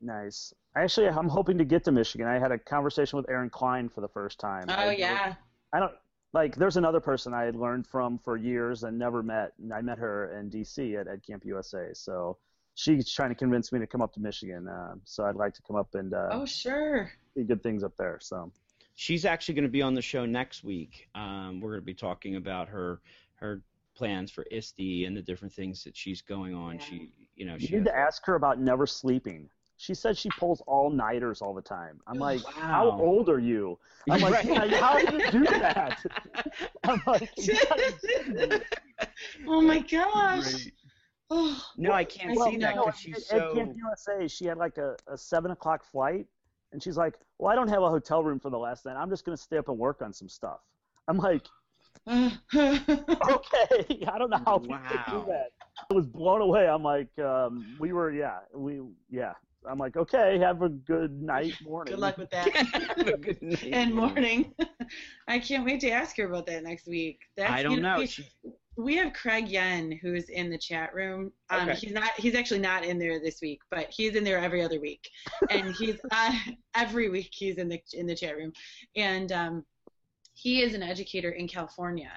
[0.00, 0.54] Nice.
[0.74, 2.28] Actually, I'm hoping to get to Michigan.
[2.28, 4.66] I had a conversation with Erin Klein for the first time.
[4.68, 5.34] Oh I yeah.
[5.72, 5.92] I don't
[6.32, 9.52] like there's another person I had learned from for years and never met.
[9.62, 10.96] And I met her in D.C.
[10.96, 11.88] at EdCamp USA.
[11.92, 12.36] So
[12.74, 14.68] she's trying to convince me to come up to Michigan.
[14.68, 17.96] Uh, so I'd like to come up and uh, oh sure, see good things up
[17.96, 18.18] there.
[18.20, 18.52] So
[18.94, 21.08] she's actually going to be on the show next week.
[21.14, 23.00] Um, we're going to be talking about her
[23.36, 23.62] her
[23.94, 26.76] plans for ISTE and the different things that she's going on.
[26.76, 26.84] Yeah.
[26.84, 29.48] She you know you need to ask her about never sleeping.
[29.80, 32.00] She said she pulls all nighters all the time.
[32.08, 32.62] I'm like, wow.
[32.62, 33.78] how old are you?
[34.10, 34.70] I'm like, right.
[34.74, 36.04] how do you do that?
[36.84, 37.30] I'm like,
[39.46, 40.66] oh my gosh.
[41.30, 43.54] Oh, no, I can't well, see that because she's so.
[43.54, 46.26] EdCamp USA, she had like a, a seven o'clock flight,
[46.72, 48.96] and she's like, "Well, I don't have a hotel room for the last night.
[48.96, 50.58] I'm just gonna stay up and work on some stuff."
[51.06, 51.46] I'm like,
[52.08, 52.30] okay,
[54.08, 54.80] I don't know how wow.
[54.88, 55.50] people do that.
[55.90, 56.66] I was blown away.
[56.66, 59.34] I'm like, um, we were, yeah, we, yeah,
[59.68, 61.92] I'm like, okay, have a good night, morning.
[61.94, 62.48] Good luck with that.
[63.72, 64.54] and morning.
[65.28, 67.20] I can't wait to ask her about that next week.
[67.36, 67.98] That's, I don't you know.
[67.98, 68.06] know.
[68.76, 71.32] We, have Craig Yen who's in the chat room.
[71.50, 71.78] Um, okay.
[71.78, 72.12] He's not.
[72.16, 75.08] He's actually not in there this week, but he's in there every other week,
[75.50, 76.32] and he's uh,
[76.74, 78.52] every week he's in the in the chat room,
[78.96, 79.64] and um,
[80.34, 82.12] he is an educator in California,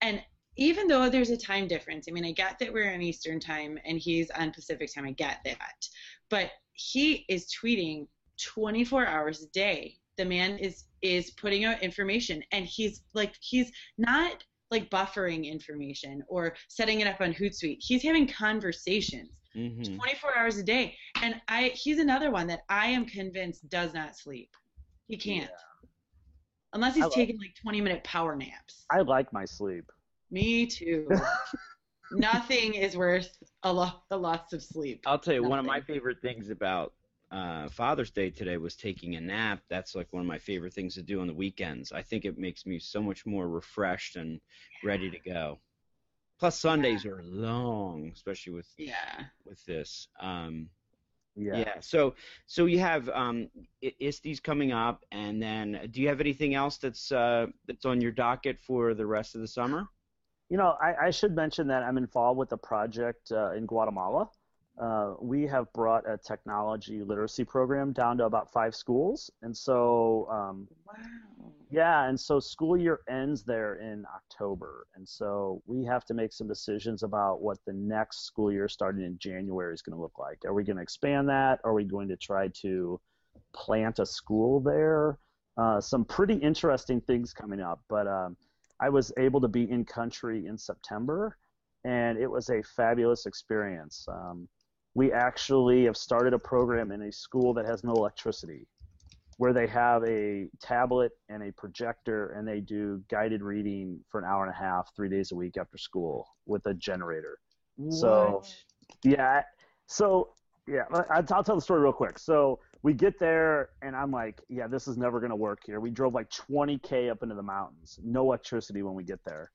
[0.00, 0.20] and
[0.58, 3.78] even though there's a time difference, I mean, I get that we're on Eastern time
[3.86, 5.06] and he's on Pacific time.
[5.06, 5.88] I get that
[6.30, 8.06] but he is tweeting
[8.42, 9.96] 24 hours a day.
[10.16, 16.22] The man is is putting out information, and he's like he's not like buffering information
[16.28, 17.78] or setting it up on Hootsuite.
[17.80, 19.96] He's having conversations mm-hmm.
[19.96, 24.16] 24 hours a day, and I he's another one that I am convinced does not
[24.16, 24.50] sleep.
[25.06, 25.50] He can't.
[25.50, 25.88] Yeah.
[26.74, 28.84] Unless he's taking like 20 minute power naps.
[28.90, 29.90] I like my sleep.
[30.30, 31.08] Me too.
[32.12, 35.02] Nothing is worth a lot, a lots of sleep.
[35.06, 35.50] I'll tell you, Nothing.
[35.50, 36.92] one of my favorite things about
[37.30, 39.60] uh, Father's Day today was taking a nap.
[39.68, 41.92] That's like one of my favorite things to do on the weekends.
[41.92, 44.40] I think it makes me so much more refreshed and
[44.82, 45.58] ready to go.
[46.38, 47.12] Plus Sundays yeah.
[47.12, 50.08] are long, especially with yeah with this.
[50.20, 50.68] Um,
[51.36, 51.58] yeah.
[51.58, 51.74] yeah.
[51.80, 52.14] So
[52.46, 53.48] so you have um,
[53.82, 58.12] ISTE's coming up, and then do you have anything else that's uh, that's on your
[58.12, 59.88] docket for the rest of the summer?
[60.50, 64.30] You know, I, I should mention that I'm involved with a project uh, in Guatemala.
[64.80, 70.26] uh, we have brought a technology literacy program down to about five schools, and so
[70.30, 71.52] um, Wow.
[71.70, 76.32] yeah, and so school year ends there in October, and so we have to make
[76.32, 80.18] some decisions about what the next school year starting in January is going to look
[80.18, 80.44] like.
[80.46, 81.60] Are we going to expand that?
[81.64, 83.00] Are we going to try to
[83.52, 85.18] plant a school there?
[85.56, 88.36] Uh, some pretty interesting things coming up, but um,
[88.80, 91.36] I was able to be in country in September,
[91.84, 94.06] and it was a fabulous experience.
[94.08, 94.48] Um,
[94.94, 98.66] we actually have started a program in a school that has no electricity
[99.36, 104.26] where they have a tablet and a projector and they do guided reading for an
[104.26, 107.38] hour and a half three days a week after school with a generator
[107.90, 108.56] So- What?
[109.04, 109.42] yeah
[109.86, 110.30] so
[110.66, 114.40] yeah I- i'll tell the story real quick so we get there and i'm like
[114.48, 115.80] yeah this is never going to work here.
[115.80, 117.98] We drove like 20k up into the mountains.
[118.02, 119.50] No electricity when we get there.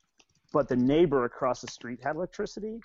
[0.51, 2.79] But the neighbor across the street had electricity.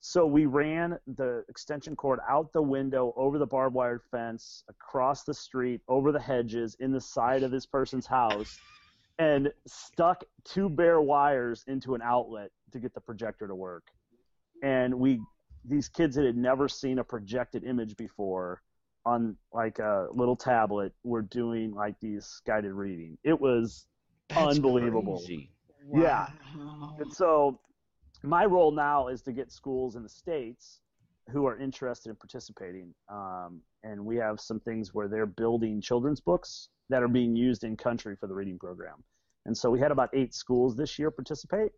[0.00, 5.24] So we ran the extension cord out the window over the barbed wire fence across
[5.24, 8.58] the street over the hedges in the side of this person's house
[9.18, 13.88] and stuck two bare wires into an outlet to get the projector to work.
[14.62, 15.20] And we
[15.64, 18.62] these kids that had never seen a projected image before
[19.08, 23.86] on like a little tablet were doing like these guided reading it was
[24.28, 25.18] That's unbelievable.
[25.18, 25.50] crazy.
[25.94, 26.26] Yeah.
[26.56, 26.96] Wow.
[27.00, 27.58] and so
[28.22, 30.80] my role now is to get schools in the states
[31.32, 32.94] who are interested in participating.
[33.10, 37.64] Um, and we have some things where they're building children's books that are being used
[37.64, 38.96] in country for the reading program.
[39.46, 41.72] And so we had about eight schools this year participate.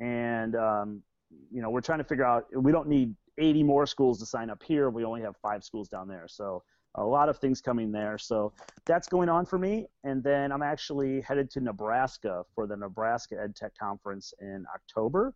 [0.00, 1.02] And, um,
[1.50, 4.50] you know, we're trying to figure out, we don't need 80 more schools to sign
[4.50, 4.90] up here.
[4.90, 6.26] We only have five schools down there.
[6.28, 6.62] So
[6.96, 8.18] a lot of things coming there.
[8.18, 8.52] So
[8.84, 9.86] that's going on for me.
[10.04, 15.32] And then I'm actually headed to Nebraska for the Nebraska Ed Tech Conference in October.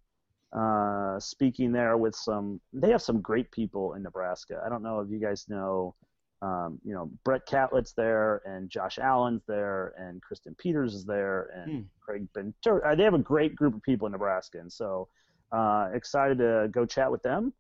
[0.53, 4.63] Uh, speaking there with some, they have some great people in Nebraska.
[4.65, 5.95] I don't know if you guys know,
[6.43, 11.51] um, you know, Brett Catlett's there and Josh Allen's there and Kristen Peters is there
[11.55, 11.81] and Hmm.
[12.01, 12.85] Craig Badura.
[12.87, 14.59] Uh, they have a great group of people in Nebraska.
[14.61, 15.09] And so
[15.53, 17.53] uh, excited to go chat with them.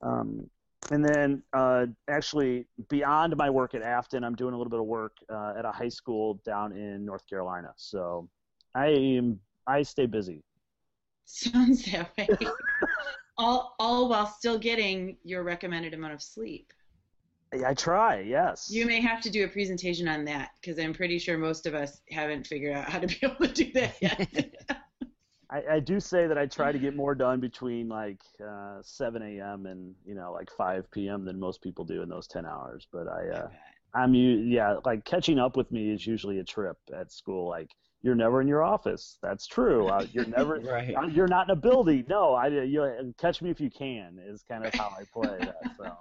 [0.00, 0.48] Um,
[0.90, 4.86] and then uh, actually beyond my work at Affton, I'm doing a little bit of
[4.86, 7.72] work uh, at a high school down in North Carolina.
[7.76, 8.28] So
[8.74, 10.42] I am I stay busy.
[11.26, 12.28] Sounds that way.
[13.36, 16.72] all, all while still getting your recommended amount of sleep.
[17.64, 18.70] I try, yes.
[18.70, 21.74] You may have to do a presentation on that because I'm pretty sure most of
[21.74, 24.54] us haven't figured out how to be able to do that yet.
[25.50, 29.22] I, I do say that I try to get more done between like uh, 7
[29.22, 29.66] a.m.
[29.66, 31.24] and you know like 5 p.m.
[31.24, 32.86] than most people do in those 10 hours.
[32.92, 33.48] But I, uh,
[33.94, 37.48] I'm yeah, like catching up with me is usually a trip at school.
[37.48, 37.70] Like
[38.02, 39.18] you're never in your office.
[39.22, 39.86] That's true.
[39.88, 40.58] Uh, you're never.
[40.60, 40.94] Right.
[40.94, 42.04] uh, You're not in a building.
[42.08, 45.70] No, I you catch me if you can is kind of how I play that.
[45.78, 45.96] So,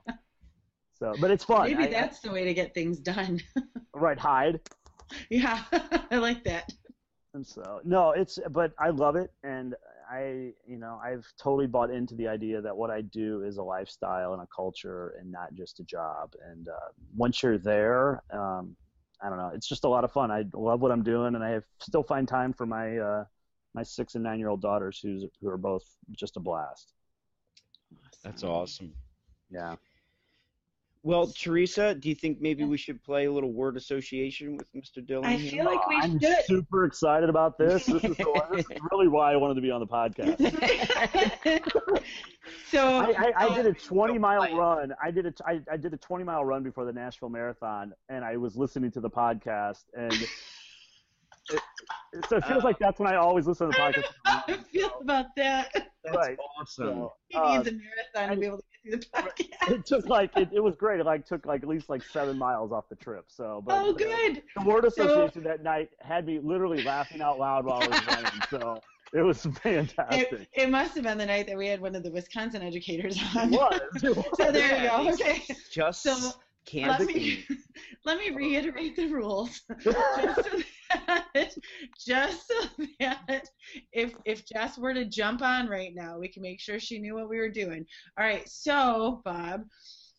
[0.99, 1.63] so but it's fun.
[1.69, 3.41] Maybe I- that's the way to get things done.
[3.93, 4.19] Right.
[4.19, 4.59] Hide.
[5.31, 5.63] yeah,
[6.11, 6.71] I like that.
[7.33, 9.75] And so no, it's but I love it, and
[10.09, 13.63] I you know I've totally bought into the idea that what I do is a
[13.63, 16.33] lifestyle and a culture and not just a job.
[16.49, 18.75] And uh, once you're there, um,
[19.21, 20.31] I don't know, it's just a lot of fun.
[20.31, 23.25] I love what I'm doing, and I have, still find time for my uh,
[23.73, 26.93] my six and nine year old daughters, who's who are both just a blast.
[28.23, 28.93] That's awesome.
[29.49, 29.75] Yeah.
[31.07, 35.05] Well, Theresa, do you think maybe we should play a little word association with Mr.
[35.05, 35.23] Dillon?
[35.23, 35.51] I here?
[35.51, 36.25] feel like oh, we should.
[36.25, 37.85] I'm super excited about this.
[37.85, 40.37] This is, the, this is really why I wanted to be on the podcast.
[42.69, 44.93] so I, I, I did a Oh, 20 mile run.
[45.01, 48.25] I did a I, I did a 20 mile run before the Nashville Marathon, and
[48.25, 50.13] I was listening to the podcast, and
[51.49, 51.55] it,
[52.13, 54.09] it- so it feels like that's when I always listen to the I don't podcast.
[54.25, 55.71] know how I feel about that.
[56.03, 56.37] That's Right.
[56.59, 56.87] awesome.
[56.87, 59.71] So, He uh, needs a marathon to be able to get through the podcast.
[59.71, 60.99] it took like it, it was great.
[60.99, 63.25] It like took like at least like seven miles off the trip.
[63.27, 64.41] So, but Oh, uh, good.
[64.57, 68.07] the word So- association that night had me literally laughing out loud while I was
[68.07, 68.31] running.
[68.49, 68.81] So
[69.13, 70.31] it was fantastic.
[70.31, 73.19] It, it must have been the night that we had one of the Wisconsin educators
[73.35, 73.53] on.
[73.53, 74.03] It was.
[74.03, 74.25] It was.
[74.37, 75.09] So there you go.
[75.13, 75.43] Okay.
[75.71, 76.31] Just So,
[76.65, 77.45] can't Let me
[78.05, 79.61] let me reiterate the rules.
[79.81, 80.59] just so
[80.89, 81.53] that,
[81.99, 83.49] just so that
[83.93, 87.15] if if Jess were to jump on right now, we can make sure she knew
[87.15, 87.85] what we were doing.
[88.19, 89.63] All right, so Bob,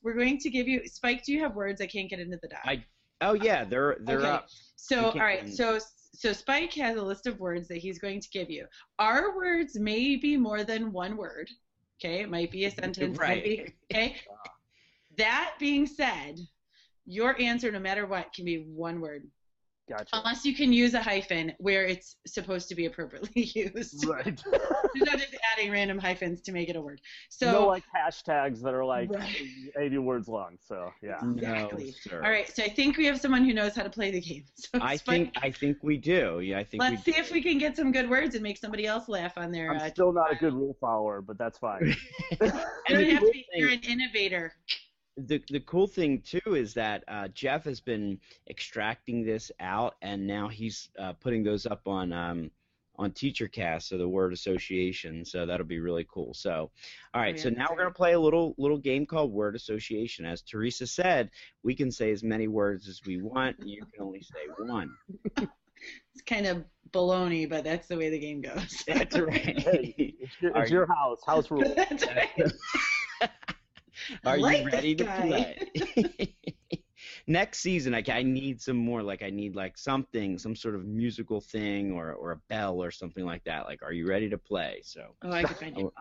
[0.03, 1.25] we're going to give you Spike.
[1.25, 1.81] Do you have words?
[1.81, 2.61] I can't get into the doc.
[2.65, 2.85] I-
[3.21, 4.29] Oh yeah, they're they're okay.
[4.29, 4.47] up.
[4.77, 5.79] So all right, so
[6.15, 8.67] so Spike has a list of words that he's going to give you.
[9.01, 11.49] Our words may be more than one word.
[12.01, 13.19] Okay, it might be a sentence.
[13.19, 13.75] Be, Right.
[13.93, 14.17] okay.
[15.17, 16.39] That being said,
[17.05, 19.27] your answer, no matter what, can be one word.
[19.89, 20.09] Gotcha.
[20.13, 24.05] Unless you can use a hyphen where it's supposed to be appropriately used.
[24.07, 24.25] Right.
[24.51, 27.01] There's no just adding random hyphens to make it a word.
[27.31, 29.37] So no like hashtags that are like Right.
[29.79, 30.59] 80 words long.
[30.67, 31.19] So yeah.
[31.23, 31.85] Exactly.
[31.87, 32.23] No, sir.
[32.23, 34.45] All right, so I think we have someone who knows how to play the game.
[34.57, 35.15] So I it's fun.
[35.15, 36.41] think I think we do.
[36.41, 38.59] Yeah, I think Let's we see if we can get some good words and make
[38.59, 39.71] somebody else laugh on their.
[39.71, 41.87] I'm Uh, still not a good rule follower, but that's fine.
[42.33, 42.51] you don't
[43.11, 44.53] have to be, thing- you're an innovator.
[45.27, 50.27] The the cool thing too is that uh, Jeff has been extracting this out, and
[50.27, 52.51] now he's uh, putting those up on um,
[52.97, 55.25] on TeacherCast, so the word association.
[55.25, 56.35] So that'll be really cool.
[56.35, 56.71] So,
[57.15, 57.37] all right.
[57.37, 60.25] yeah, so now we're gonna play a little little game called word association.
[60.25, 61.31] As Theresa said,
[61.63, 63.57] we can say as many words as we want.
[63.65, 64.91] You can only say one.
[66.15, 68.83] It's kind of baloney, but that's the way the game goes.
[68.87, 69.59] That's right.
[69.59, 71.63] Hey, it's your, it's your house, house rule.
[71.77, 72.53] That's right.
[74.25, 76.35] I Are like you ready to play?
[77.27, 79.03] Next season, like I need some more.
[79.03, 82.91] Like I need like something, some sort of musical thing, or or a bell or
[82.91, 83.67] something like that.
[83.67, 84.81] Like, are you ready to play?
[84.83, 85.93] So Oh, I can find you.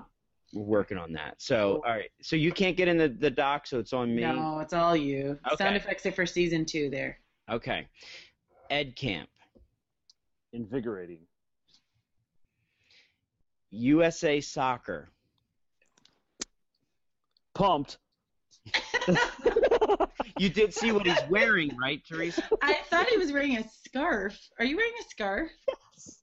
[0.54, 1.36] we're working on that.
[1.38, 2.10] So all right.
[2.22, 4.22] So you can't get in the the doc, so it's on me.
[4.22, 5.38] No, it's all you.
[5.48, 5.64] Okay.
[5.64, 7.20] Sound effects are for season two there.
[7.50, 7.88] Okay.
[8.72, 9.28] EdCamp,
[10.54, 11.20] Invigorating.
[13.72, 15.10] USA Soccer,
[17.58, 17.98] Pumped.
[20.40, 22.44] You did see what he's wearing, right, Theresa?
[22.62, 24.38] I thought he was wearing a scarf.
[24.60, 25.50] Are you wearing a scarf?
[25.68, 26.20] Yes.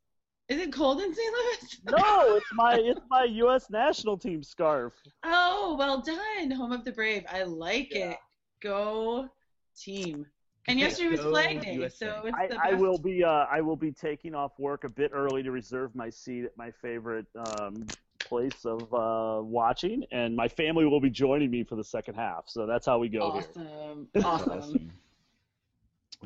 [0.48, 1.32] Is it cold in St.
[1.32, 1.80] Louis?
[1.98, 3.70] No, it's my it's my U.S.
[3.70, 4.92] national team scarf.
[5.24, 7.24] Oh, well done, home of the brave.
[7.28, 8.10] I like Yeah.
[8.10, 8.18] it.
[8.62, 9.28] Go
[9.76, 10.26] team.
[10.68, 12.06] And yesterday was go Flag Day, USA.
[12.06, 14.88] so it's I, the I will be uh, I will be taking off work a
[14.88, 17.84] bit early to reserve my seat at my favorite um,
[18.34, 22.44] place of uh, watching, and my family will be joining me for the second half.
[22.48, 23.44] So that's how we go here.
[23.48, 24.08] Awesome.
[24.24, 24.92] Awesome.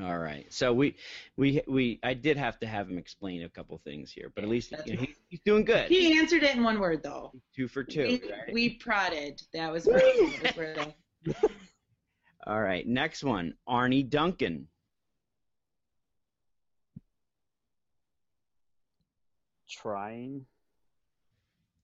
[0.03, 0.47] All right.
[0.53, 0.95] So we
[1.37, 4.49] we we I did have to have him explain a couple things here, but at
[4.49, 5.89] least you know, he, he's doing good.
[5.89, 7.33] He answered it in one word, though.
[7.55, 8.05] Two for two.
[8.05, 8.53] we, Right?
[8.53, 9.43] we prodded.
[9.53, 11.35] That was where, that was where
[12.47, 12.87] All right.
[12.87, 14.69] Next one, Arne Duncan.
[19.69, 20.47] Trying.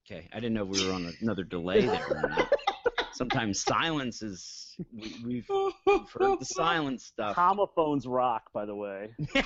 [0.06, 0.28] Okay.
[0.32, 2.06] I didn't know we were on another delay there.
[2.10, 2.52] or not.
[3.12, 5.48] Sometimes silence is we, we've
[5.86, 7.36] we've heard the silence stuff.
[7.36, 9.10] Homophones rock, by the way.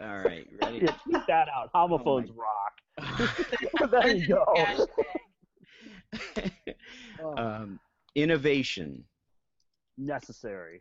[0.00, 0.46] All right.
[0.62, 0.78] Ready?
[0.82, 1.70] Yeah, keep that out.
[1.74, 3.90] Homophones rock.
[3.90, 4.86] there you go.
[7.22, 7.80] Oh, um,
[8.14, 9.04] innovation,
[9.98, 10.80] necessary.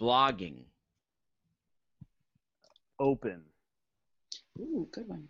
[0.00, 0.64] blogging,
[2.98, 3.42] Open.
[4.60, 5.28] Ooh, good one.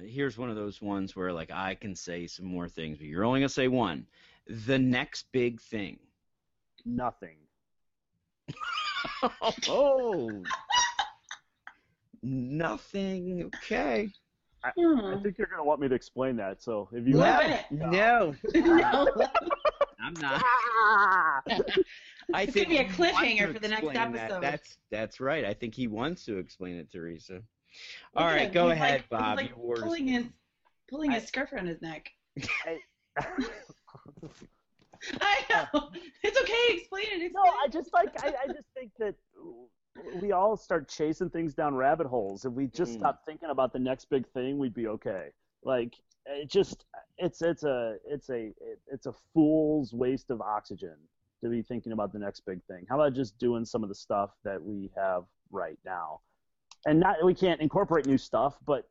[0.00, 3.24] here's one of those ones where like I can say some more things, but you're
[3.24, 4.06] only gonna say one.
[4.66, 5.98] The next big thing.
[6.84, 7.36] Nothing.
[9.68, 10.44] oh,
[12.22, 13.50] nothing.
[13.56, 14.08] Okay.
[14.64, 15.16] I Hmm.
[15.22, 16.62] think you're gonna want me to explain that.
[16.62, 17.24] So if you No.
[17.24, 19.06] have, No, No.
[20.00, 20.42] I'm not.
[22.34, 24.24] I It's think gonna be a cliffhanger for the next explain that.
[24.30, 24.42] episode.
[24.42, 25.44] That's that's right.
[25.44, 27.40] I think he wants to explain it, Theresa.
[28.16, 29.36] All Look right, go He's ahead, like, he's Bob.
[29.36, 30.24] like Your pulling his
[30.90, 32.10] pulling his I- scarf around his neck.
[32.66, 32.78] I,
[35.20, 35.90] I know.
[36.22, 36.54] It's okay.
[36.76, 37.22] Explain it.
[37.22, 39.14] Explain no, I just like I, I just think that
[40.20, 42.44] we all start chasing things down rabbit holes.
[42.44, 42.98] If we just Mm.
[42.98, 45.28] stop thinking about the next big thing, we'd be okay.
[45.62, 45.94] Like
[46.26, 46.84] it just
[47.16, 48.52] it's it's a it's a
[48.86, 50.96] it's a fool's waste of oxygen
[51.42, 52.86] to be thinking about the next big thing.
[52.88, 56.20] How about just doing some of the stuff that we have right now?
[56.86, 58.84] And not we can't incorporate new stuff, but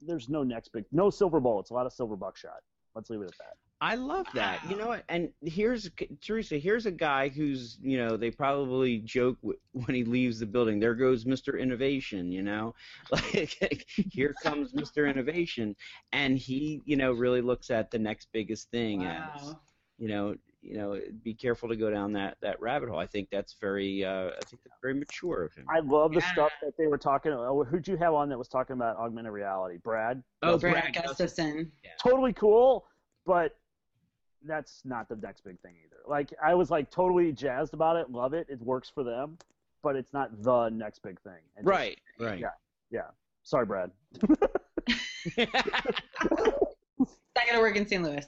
[0.00, 2.60] there's no next big no silver bullets, a lot of silver buckshot.
[2.94, 3.56] Let's leave it at that.
[3.80, 4.60] I love that.
[4.70, 5.04] You know what?
[5.08, 5.90] And here's
[6.22, 6.56] Theresa.
[6.56, 10.80] Here's a guy who's you know they probably joke when he leaves the building.
[10.80, 11.60] There goes Mr.
[11.60, 12.32] Innovation.
[12.32, 12.74] You know,
[13.10, 15.10] like here comes Mr.
[15.10, 15.76] Innovation,
[16.12, 19.54] and he you know really looks at the next biggest thing as
[19.98, 20.34] you know
[20.64, 22.98] you know be careful to go down that that rabbit hole.
[22.98, 25.66] I think that's very uh, I think that's very mature of him.
[25.68, 26.32] I love the Yeah.
[26.32, 27.32] stuff that they were talking.
[27.32, 29.76] Oh, who'd you have on that was talking about augmented reality?
[29.76, 30.22] Brad.
[30.42, 31.70] Oh, Brad Brad Gustafson.
[32.02, 32.86] Totally cool,
[33.26, 33.56] but
[34.46, 35.96] that's not the next big thing either.
[36.08, 38.46] Like I was like totally jazzed about it, love it.
[38.48, 39.38] It works for them,
[39.82, 41.32] but it's not the next big thing.
[41.56, 41.98] It just- Right.
[42.18, 42.42] Right.
[42.90, 43.02] Yeah.
[43.42, 43.90] Sorry, Brad.
[45.36, 45.48] Not
[47.46, 48.02] gonna work in St.
[48.02, 48.24] Louis.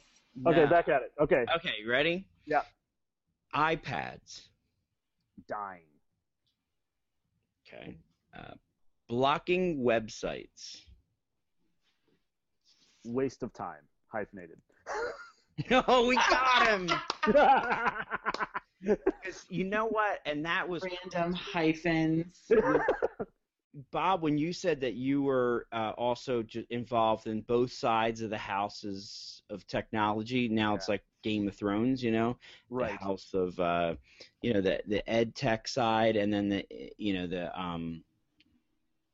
[0.46, 1.12] Okay, Now- back at it.
[1.20, 1.44] Okay.
[1.56, 2.26] Okay, ready?
[2.44, 2.62] Yeah.
[3.54, 4.42] iPads.
[5.48, 5.82] Dying.
[7.66, 7.96] Okay.
[8.36, 8.54] Uh,
[9.08, 10.82] blocking websites.
[13.04, 13.82] Waste of time.
[14.08, 14.58] hyphenated.
[15.70, 16.90] No, we got him!
[19.48, 20.20] you know what?
[20.26, 22.50] And that was Random hyphens.
[23.90, 28.30] Bob, when you said that you were uh, also j- involved in both sides of
[28.30, 32.36] the houses of technology, now it's like Game of Thrones, you know,
[32.70, 32.98] right.
[32.98, 33.94] the house of, uh,
[34.42, 36.66] you know, the the ed tech side, and then the,
[36.96, 38.02] you know, the um,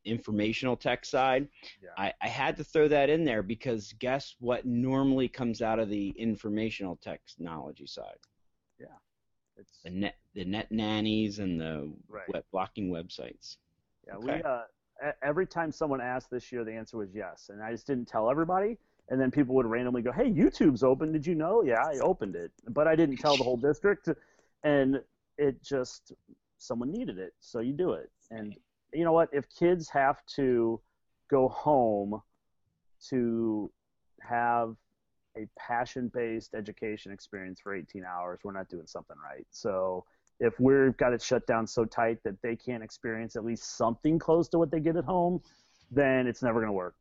[0.05, 1.49] informational tech side.
[1.83, 1.91] Yeah.
[1.97, 5.89] I, I had to throw that in there because guess what normally comes out of
[5.89, 8.19] the informational technology side?
[8.79, 8.87] Yeah,
[9.57, 12.29] it's The net the net nannies and the Right.
[12.29, 13.57] web blocking websites.
[14.07, 14.37] Yeah, Okay.
[14.37, 17.87] we uh, every time someone asked this year, the answer was yes, and I just
[17.87, 18.79] didn't tell everybody.
[19.09, 21.13] And then people would randomly go, "Hey, YouTube's open.
[21.13, 24.09] Did you know?" Yeah, I opened it, but I didn't tell the whole district.
[24.65, 25.03] And
[25.39, 26.13] it just
[26.59, 28.11] someone needed it, so you do it.
[28.31, 28.55] And
[28.93, 29.29] you know what?
[29.33, 30.81] If kids have to
[31.29, 32.23] go home
[33.09, 33.71] to
[34.21, 34.77] have
[35.37, 39.47] a passion-based education experience for 18 hours, we're not doing something right.
[39.51, 40.05] So
[40.43, 44.19] if we've got it shut down so tight that they can't experience at least something
[44.19, 45.41] close to what they get at home,
[45.91, 46.97] then it's never going to work.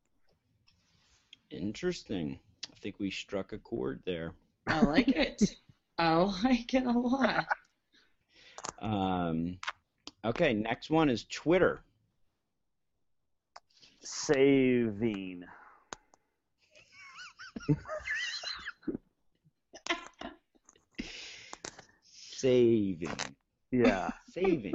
[1.50, 2.40] Interesting.
[2.72, 4.34] I think we struck a chord there.
[4.68, 5.42] I like it.
[5.98, 7.46] I like it a lot.
[8.80, 9.58] Um,
[10.24, 11.84] okay, next one is Twitter.
[14.02, 15.44] Saving.
[22.42, 23.36] Saving.
[23.72, 24.10] Yeah.
[24.34, 24.74] Saving.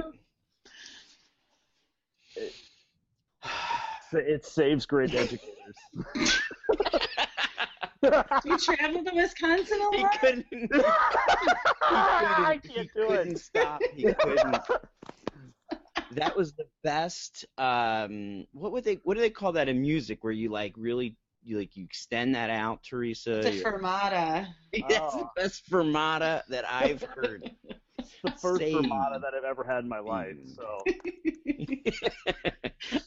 [4.13, 5.75] it saves great educators.
[6.15, 6.21] Do
[8.45, 10.17] you travel to Wisconsin a he lot?
[10.21, 10.45] couldn't.
[10.49, 10.85] He couldn't,
[11.89, 13.39] I he can't do couldn't it.
[13.39, 13.81] stop.
[13.93, 14.57] He couldn't.
[16.11, 17.43] That was the best.
[17.57, 18.99] Um, what would they?
[19.03, 20.23] What do they call that in music?
[20.23, 23.37] Where you like really, you like you extend that out, Theresa.
[23.39, 24.47] It's a You- fermata.
[24.89, 25.29] That's the Oh.
[25.35, 27.49] best fermata that I've heard.
[27.99, 28.77] It's the first Saved.
[28.85, 30.35] fermata that I've ever had in my life.
[30.55, 30.83] So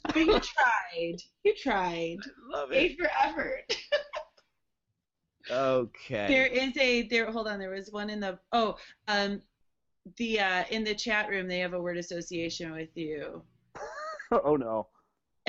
[0.05, 1.17] But you tried.
[1.45, 2.19] You tried.
[2.53, 2.99] Love A it.
[2.99, 3.73] for effort.
[5.51, 6.27] Okay.
[6.29, 7.31] There is a there.
[7.31, 7.59] Hold on.
[7.59, 8.77] There was one in the oh
[9.09, 9.41] um
[10.17, 13.43] the uh in the chat room they have a word association with you.
[14.33, 14.87] oh no.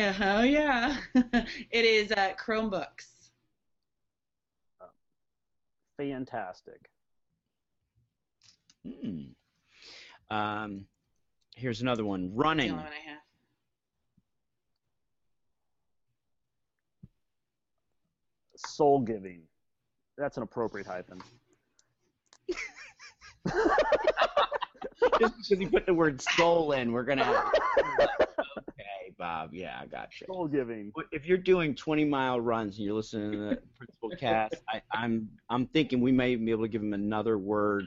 [0.01, 0.41] Uh huh.
[0.43, 0.97] Yeah.
[1.13, 3.29] it is uh Chromebooks.
[5.97, 6.89] Fantastic.
[8.83, 9.21] Hmm.
[10.31, 10.85] Um,
[11.55, 12.23] here's another one.
[12.23, 12.71] That's the Running.
[12.71, 13.19] only one I have.
[18.55, 19.43] Soul giving.
[20.17, 21.21] That's an appropriate hyphen.
[25.19, 27.51] Just because you put the word soul in, we're gonna.
[29.21, 29.49] Have...
[29.49, 29.53] okay, Bob.
[29.53, 30.27] Yeah, I got you.
[30.27, 30.91] Soul giving.
[31.11, 35.29] If you're doing 20 mile runs and you're listening to the principal cast, I, I'm
[35.49, 37.85] I'm thinking we may be able to give him another word,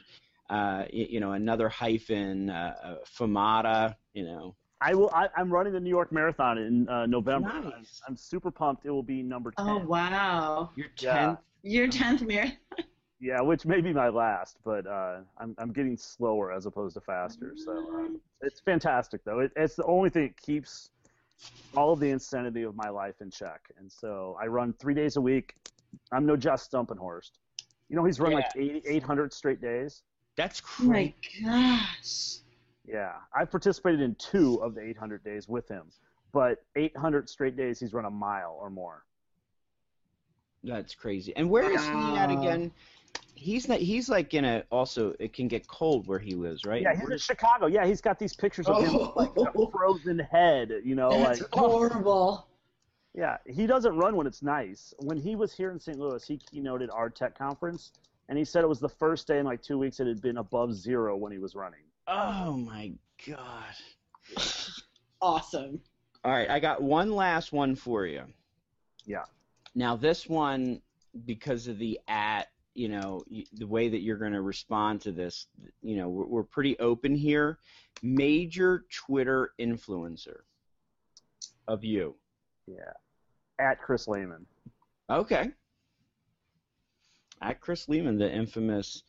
[0.50, 4.54] uh, y- you know, another hyphen, uh, uh, fermata, you know.
[4.80, 5.10] I will.
[5.14, 7.48] I, I'm running the New York Marathon in uh, November.
[7.50, 8.02] I'm, Nice.
[8.06, 8.84] I'm super pumped.
[8.84, 9.66] It will be number ten.
[9.68, 10.70] Oh wow.
[10.76, 11.26] Your Yeah.
[11.26, 11.38] 10th.
[11.62, 12.58] Your tenth marathon.
[13.20, 17.00] Yeah, which may be my last, but uh, I'm I'm getting slower as opposed to
[17.00, 17.54] faster.
[17.56, 17.72] So
[18.04, 18.08] uh,
[18.42, 19.38] it's fantastic though.
[19.38, 20.90] It, it's the only thing that keeps
[21.76, 23.60] all of the insanity of my life in check.
[23.78, 25.54] And so I run three days a week.
[26.12, 27.30] I'm no Josh Stumpenhorst.
[27.88, 30.02] You know he's run like 80, 800 straight days.
[30.36, 31.14] That's Oh my great.
[31.44, 32.38] gosh.
[32.86, 35.90] Yeah, I've participated in two of the 800 days with him,
[36.32, 39.04] but 800 straight days he's run a mile or more.
[40.62, 41.34] That's crazy.
[41.36, 42.40] And where is he at Wow.
[42.40, 42.72] again?
[43.34, 43.78] He's not.
[43.78, 44.64] He's like in a.
[44.70, 46.80] Also, it can get cold where he lives, right?
[46.80, 47.66] Yeah, he's Where in does- Chicago.
[47.66, 49.70] Yeah, he's got these pictures of him with, like a oh.
[49.70, 50.72] frozen head.
[50.82, 51.68] You know, That's like oh.
[51.68, 52.48] horrible.
[53.14, 54.92] Yeah, he doesn't run when it's nice.
[54.98, 55.98] When he was here in St.
[55.98, 57.92] Louis, he keynoted our tech conference,
[58.28, 60.38] and he said it was the first day in like two weeks it had been
[60.38, 61.80] above zero when he was running.
[62.08, 62.92] Oh my
[63.26, 63.74] god.
[65.22, 65.80] Awesome.
[66.24, 68.22] All right, I got one last one for you.
[69.04, 69.24] Yeah.
[69.74, 70.80] Now this one,
[71.24, 73.22] because of the at, you know,
[73.52, 75.46] the way that you're going to respond to this,
[75.82, 77.58] you know, we're, we're pretty open here.
[78.02, 80.40] Major Twitter influencer
[81.68, 82.16] of you.
[82.66, 82.92] Yeah.
[83.58, 84.46] At Chris Lehmann.
[85.08, 85.50] Okay.
[87.40, 89.04] At Chris Lehmann, the infamous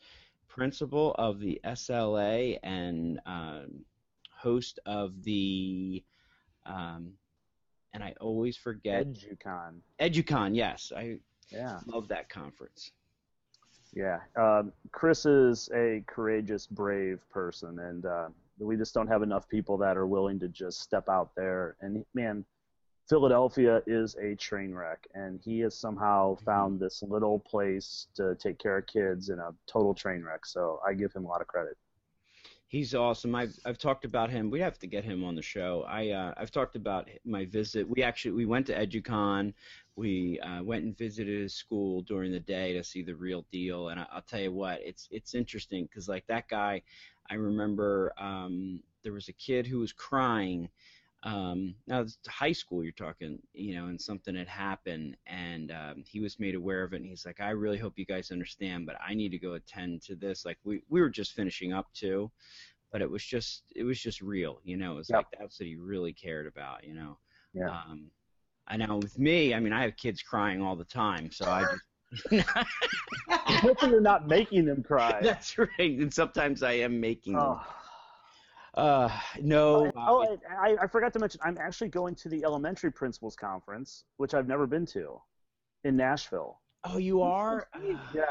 [0.48, 3.84] principal of the SLA and um,
[4.30, 6.04] host of the,
[6.66, 7.12] um,
[7.92, 9.80] and I always forget EduCon.
[10.00, 10.54] EduCon.
[10.54, 11.18] Yes, I
[11.50, 11.80] Yeah.
[11.86, 12.92] love that conference.
[13.94, 14.20] Yeah.
[14.36, 19.76] Um, Chris is a courageous, brave person, and uh, we just don't have enough people
[19.78, 21.76] that are willing to just step out there.
[21.80, 22.44] And man,
[23.08, 28.58] Philadelphia is a train wreck, and he has somehow found this little place to take
[28.58, 30.44] care of kids in a total train wreck.
[30.44, 31.76] So I give him a lot of credit.
[32.68, 33.34] He's awesome.
[33.36, 34.50] I've I've talked about him.
[34.50, 35.84] We have to get him on the show.
[35.88, 37.88] I uh, I've talked about my visit.
[37.88, 39.54] We actually we went to EduCon.
[39.96, 43.88] We uh, went and visited his school during the day to see the real deal.
[43.88, 46.82] And I, will tell you what, it's it's interesting because like that guy,
[47.30, 50.68] I remember um, there was a kid who was crying.
[51.22, 56.04] Um, now it's high school you're talking, you know, and something had happened, and um,
[56.06, 58.86] he was made aware of it, and he's like, I really hope you guys understand,
[58.86, 60.44] but I need to go attend to this.
[60.44, 62.30] Like we we were just finishing up too,
[62.92, 64.92] but it was just it was just real, you know.
[64.92, 65.18] It was yep.
[65.18, 67.18] like that's what he really cared about, you know.
[67.54, 67.70] Yeah.
[67.70, 68.10] Um,
[68.68, 71.62] I know with me, I mean, I have kids crying all the time, so I
[71.62, 72.46] just.
[73.28, 75.20] Hopefully, you're not making them cry.
[75.22, 77.42] That's right, and sometimes I am making them.
[77.42, 77.76] Oh.
[78.76, 79.10] Uh,
[79.40, 79.90] no.
[79.96, 84.04] Oh, oh I, I forgot to mention, I'm actually going to the elementary principals conference,
[84.18, 85.20] which I've never been to,
[85.84, 86.60] in Nashville.
[86.84, 87.68] Oh, you are?
[88.14, 88.24] yeah.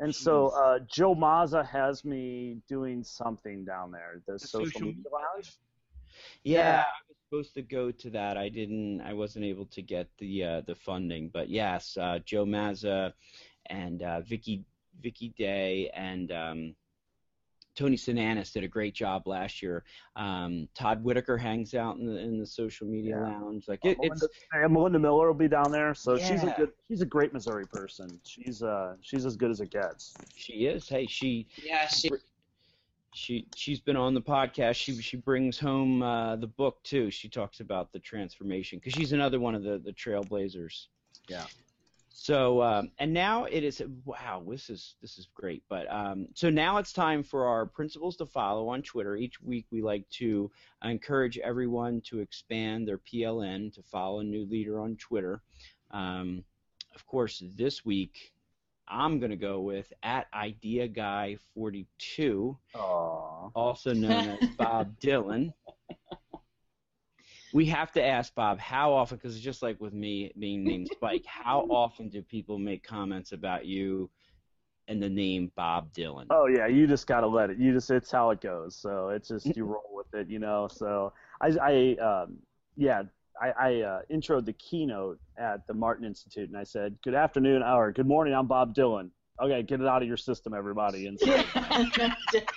[0.00, 0.16] And Jeez.
[0.16, 5.02] so uh, Joe Mazza has me doing something down there, the, the social, social, media
[5.12, 5.52] lounge.
[6.42, 8.36] Yeah, yeah, I supposed to go to that.
[8.36, 9.00] I didn't.
[9.00, 13.12] I wasn't able to get the uh, the funding, but yes, uh, Joe Mazza
[13.66, 14.62] and uh, Vicky
[15.02, 16.76] Vicky Day and um,
[17.74, 19.82] Tony Sinanis did a great job last year.
[20.14, 23.22] Um, Todd Whitaker hangs out in the in the social media yeah.
[23.22, 23.66] lounge.
[23.66, 26.28] Like it, Melinda, it's and Melinda Miller will be down there, so yeah.
[26.28, 28.20] she's a good she's a great Missouri person.
[28.24, 30.14] She's uh she's as good as it gets.
[30.36, 30.88] She is.
[30.88, 32.10] Hey, she yeah she
[33.14, 34.74] she she's been on the podcast.
[34.74, 37.10] She she brings home uh, the book too.
[37.12, 40.88] She talks about the transformation because she's another one of the the trailblazers.
[41.28, 41.46] Yeah.
[42.10, 46.50] So um, and now it is wow this is this is great but um, so
[46.50, 50.50] now it's time for our principals to follow on Twitter each week we like to
[50.82, 55.40] encourage everyone to expand their PLN to follow a new leader on Twitter
[55.90, 56.44] um,
[56.94, 58.33] of course this week
[58.88, 62.56] I'm gonna go with at Idea Guy 42
[63.54, 65.52] also known as Bob Dillon
[67.54, 70.88] we have to ask Bob how often, because it's just like with me being named
[70.92, 74.10] Spike, how often do people make comments about you
[74.88, 76.26] and the name Bob Dylan?
[76.30, 77.58] Oh yeah, you just gotta let it.
[77.58, 78.74] You just it's how it goes.
[78.74, 80.66] So it's just you roll with it, you know.
[80.68, 82.38] So I, I um,
[82.76, 83.04] yeah,
[83.40, 87.62] I, I uh, introed the keynote at the Martin Institute, and I said, "Good afternoon,
[87.62, 88.34] or good morning.
[88.34, 89.10] I'm Bob Dillon."
[89.42, 91.08] Okay, get it out of your system, everybody.
[91.08, 91.42] And so,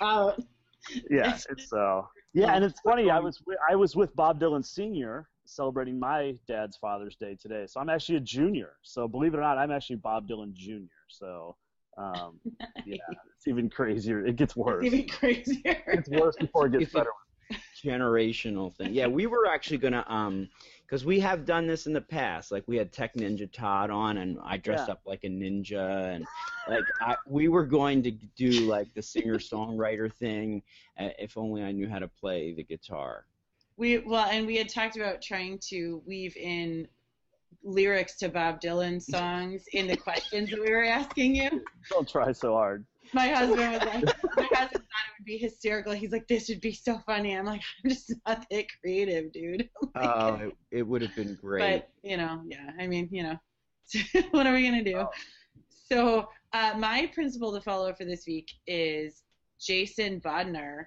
[0.00, 0.40] out.
[1.10, 2.02] yeah, it's uh,
[2.34, 3.10] yeah, and it's funny.
[3.10, 7.80] I was I was with Bob Dillon Senior celebrating my dad's Father's Day today, so
[7.80, 8.74] I'm actually a junior.
[8.82, 10.88] So believe it or not, I'm actually Bob Dillon Junior.
[11.08, 11.56] So
[11.96, 12.38] um,
[12.86, 12.96] yeah,
[13.36, 14.24] it's even crazier.
[14.24, 14.84] It gets worse.
[14.86, 15.82] It's even crazier.
[15.88, 17.10] It's worse before it gets better.
[17.84, 18.92] Generational thing.
[18.92, 20.48] Yeah, we were actually gonna um
[20.88, 22.50] because we have done this in the past.
[22.50, 24.92] Like we had Tech Ninja Todd on, and I dressed yeah.
[24.92, 26.24] up like a ninja, and
[26.68, 30.62] like I, we were going to do like the singer songwriter thing.
[30.98, 33.26] Uh, if only I knew how to play the guitar.
[33.76, 36.88] We well, and we had talked about trying to weave in
[37.62, 41.62] lyrics to Bob Dylan songs in the questions that we were asking you.
[41.90, 44.04] Don't try so hard my husband was like,
[44.36, 44.82] my husband thought it
[45.18, 45.92] would be hysterical.
[45.92, 47.36] He's like, this would be so funny.
[47.36, 49.68] I'm like, I'm just not that creative, dude.
[49.94, 51.82] Oh, uh, it, it would have been great.
[51.82, 52.70] But you know, yeah.
[52.78, 53.36] I mean, you know,
[54.30, 54.98] what are we gonna do?
[54.98, 55.08] Oh.
[55.90, 59.22] So uh, my principal to follow for this week is
[59.60, 60.86] Jason Bodnar.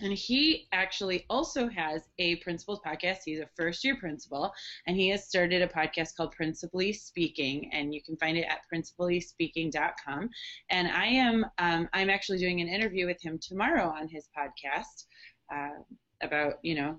[0.00, 3.18] And he actually also has a principal's podcast.
[3.24, 4.52] He's a first year principal,
[4.86, 8.62] and he has started a podcast called Principally Speaking, and you can find it at
[8.72, 10.30] principallyspeaking.com.
[10.70, 15.04] And I am um, I'm actually doing an interview with him tomorrow on his podcast
[15.54, 15.80] uh,
[16.20, 16.98] about you know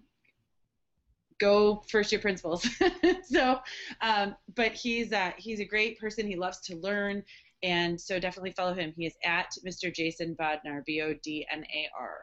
[1.37, 2.65] go first year principals.
[3.23, 3.59] so,
[3.99, 6.25] um, but he's uh, he's a great person.
[6.25, 7.23] He loves to learn,
[7.61, 8.93] and so definitely follow him.
[8.95, 9.93] He is at Mr.
[9.93, 12.19] Jason Bodnar, B O D N A R.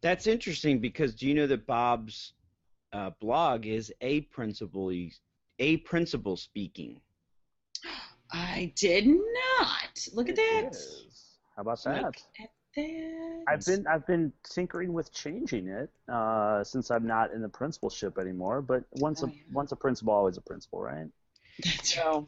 [0.00, 2.32] That's interesting because do you know that Bob's
[2.92, 4.92] uh, blog is a principal
[5.58, 7.00] a principal speaking.
[8.30, 10.08] I did not.
[10.12, 10.76] Look at that.
[11.56, 12.02] How about that?
[12.04, 13.44] Look at that.
[13.48, 18.18] I've been I've been tinkering with changing it uh, since I'm not in the principalship
[18.18, 18.62] anymore.
[18.62, 19.42] But once oh, a yeah.
[19.52, 21.06] once a principal, always a principal, right?
[21.64, 22.24] That's right.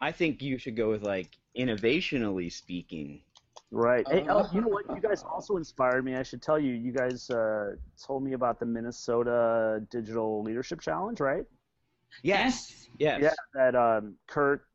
[0.00, 3.20] I think you should go with like innovationally speaking.
[3.74, 4.06] Right.
[4.06, 4.84] Hey, oh, you know what?
[4.90, 6.14] You guys also inspired me.
[6.14, 6.74] I should tell you.
[6.74, 11.44] You guys uh, told me about the Minnesota Digital Leadership Challenge, right?
[12.22, 12.88] Yes.
[12.98, 13.20] Yes.
[13.22, 13.32] Yeah.
[13.54, 14.66] That um, Kurt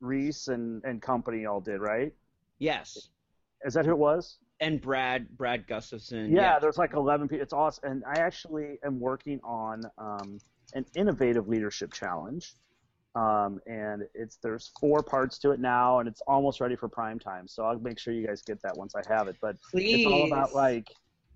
[0.00, 2.14] Reese and and company all did, right?
[2.58, 3.10] Yes.
[3.66, 4.38] Is that who it was?
[4.60, 6.34] And Brad Brad Gustafson.
[6.34, 7.42] Yeah, there's like 11 people.
[7.42, 7.90] It's awesome.
[7.90, 10.38] And I actually am working on um,
[10.72, 12.54] an innovative leadership challenge.
[13.18, 17.18] Um, and it's there's four parts to it now, and it's almost ready for prime
[17.18, 17.48] time.
[17.48, 19.34] So I'll make sure you guys get that once I have it.
[19.42, 20.06] But Please.
[20.06, 20.86] it's all about like,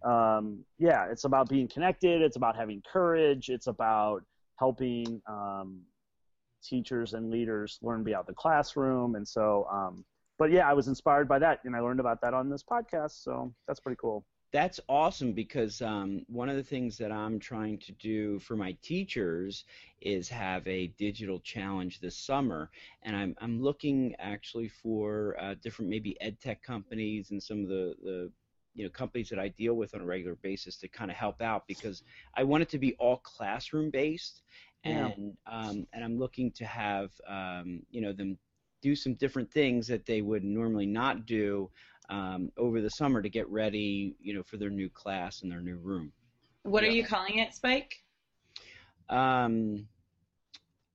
[0.05, 2.23] um, yeah, it's about being connected.
[2.23, 3.49] It's about having courage.
[3.49, 4.23] It's about
[4.61, 5.81] helping um,
[6.63, 9.17] teachers and leaders learn beyond the classroom.
[9.17, 10.05] And so, um,
[10.39, 13.25] but yeah, I was inspired by that, and I learned about that on this podcast.
[13.25, 14.25] So that's pretty cool.
[14.53, 18.77] That's awesome because um, one of the things that I'm trying to do for my
[18.83, 19.65] teachers
[20.03, 22.71] is have a digital challenge this summer,
[23.03, 27.69] and I'm I'm looking actually for uh, different maybe ed tech companies and some of
[27.69, 28.31] the the
[28.75, 31.41] you know companies that I deal with on a regular basis to kind of help
[31.41, 32.03] out because
[32.37, 34.43] I want it to be all classroom based,
[34.85, 35.13] Yeah.
[35.15, 38.39] and um, and I'm looking to have um, you know them
[38.83, 41.71] do some different things that they would normally not do
[42.13, 45.63] um, over the summer to get ready, you know, for their new class and their
[45.63, 46.13] new room.
[46.63, 48.05] What are you calling it, Spike?
[49.09, 49.89] Um,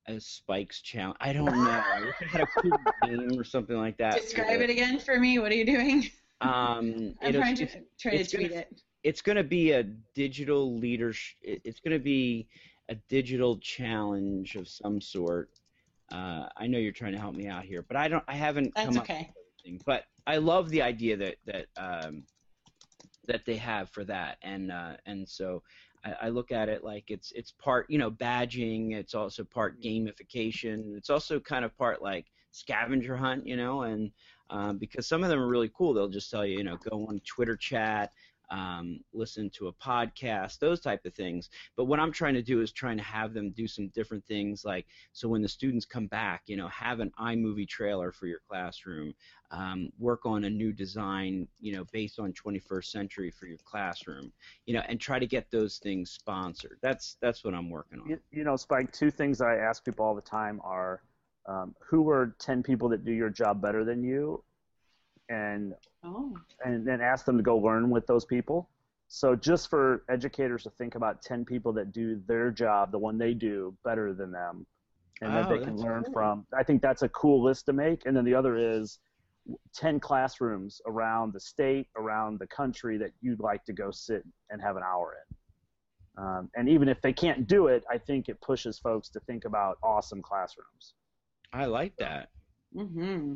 [0.07, 1.17] a Spikes challenge.
[1.19, 1.69] I don't know.
[1.69, 4.13] I wish I had a cool name or something like that.
[4.13, 5.39] Describe it again for me.
[5.39, 6.09] What are you doing?
[6.41, 7.67] Um, I'm trying to
[7.99, 8.81] try to it's gonna- tweet it.
[9.03, 9.83] it's going to be a
[10.13, 11.37] digital leadership.
[11.41, 12.47] It's going to be
[12.89, 15.49] a digital challenge of some sort.
[16.11, 18.23] Uh, I know you're trying to help me out here, but I don't.
[18.27, 19.33] I haven't That's come up okay.
[19.85, 22.23] But I love the idea that that um,
[23.27, 25.63] that they have for that, and uh, and so
[26.03, 28.93] I, I look at it like it's it's part you know badging.
[28.93, 30.95] It's also part gamification.
[30.97, 34.11] It's also kind of part like scavenger hunt, you know, and
[34.49, 35.93] um, because some of them are really cool.
[35.93, 38.11] They'll just tell you, you know, go on Twitter chat.
[38.49, 41.49] Um, listen to a podcast, those type of things.
[41.75, 44.63] But what I'm trying to do is trying to have them do some different things,
[44.63, 48.39] like so when the students come back, you know, have an iMovie trailer for your
[48.47, 49.13] classroom,
[49.51, 54.31] um, work on a new design, you know, based on 21st century for your classroom,
[54.65, 56.77] you know, and try to get those things sponsored.
[56.81, 58.09] That's that's what I'm working on.
[58.09, 61.01] You, you know, Spike, two things I ask people all the time are
[61.47, 64.43] um, who are 10 people that do your job better than you?
[65.29, 65.73] And
[66.03, 68.69] Oh, and then ask them to go learn with those people.
[69.09, 73.17] So just for educators to think about 10 people that do their job, the one
[73.17, 74.65] they do, better than them,
[75.21, 76.13] and that Oh, they can learn cool.
[76.13, 76.45] from.
[76.57, 78.05] I think that's a cool list to make.
[78.05, 78.99] And then the other is
[79.73, 84.61] 10 classrooms around the state, around the country that you'd like to go sit and
[84.61, 85.35] have an hour in.
[86.23, 89.45] Um, and even if they can't do it, I think it pushes folks to think
[89.45, 90.95] about awesome classrooms.
[91.53, 92.29] I like that.
[92.75, 93.35] mm-hmm.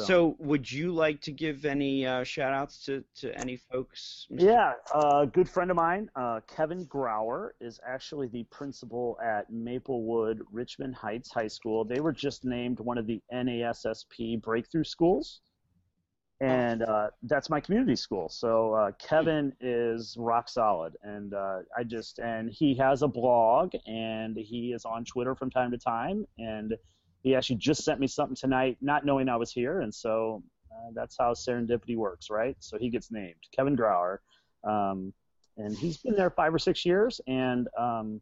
[0.00, 4.26] So- So, would you like to give any uh, shout outs to, to any folks?
[4.30, 4.40] Mr.
[4.42, 10.42] Yeah, a good friend of mine, uh, Kevin Grawer, is actually the principal at Maplewood
[10.52, 11.84] Richmond Heights High School.
[11.84, 15.40] They were just named one of the NASSP breakthrough schools,
[16.40, 18.28] and uh, that's my community school.
[18.28, 23.74] So uh, Kevin is rock solid, and uh, I just and he has a blog,
[23.86, 26.74] and he is on Twitter from time to time, and
[27.22, 30.42] he actually just sent me something tonight, not knowing I was here, and so
[30.72, 32.56] uh, that's how serendipity works, right?
[32.60, 34.20] So he gets named Kevin Grawer,
[34.64, 35.12] um,
[35.56, 38.20] and he's been there five or six years, and um,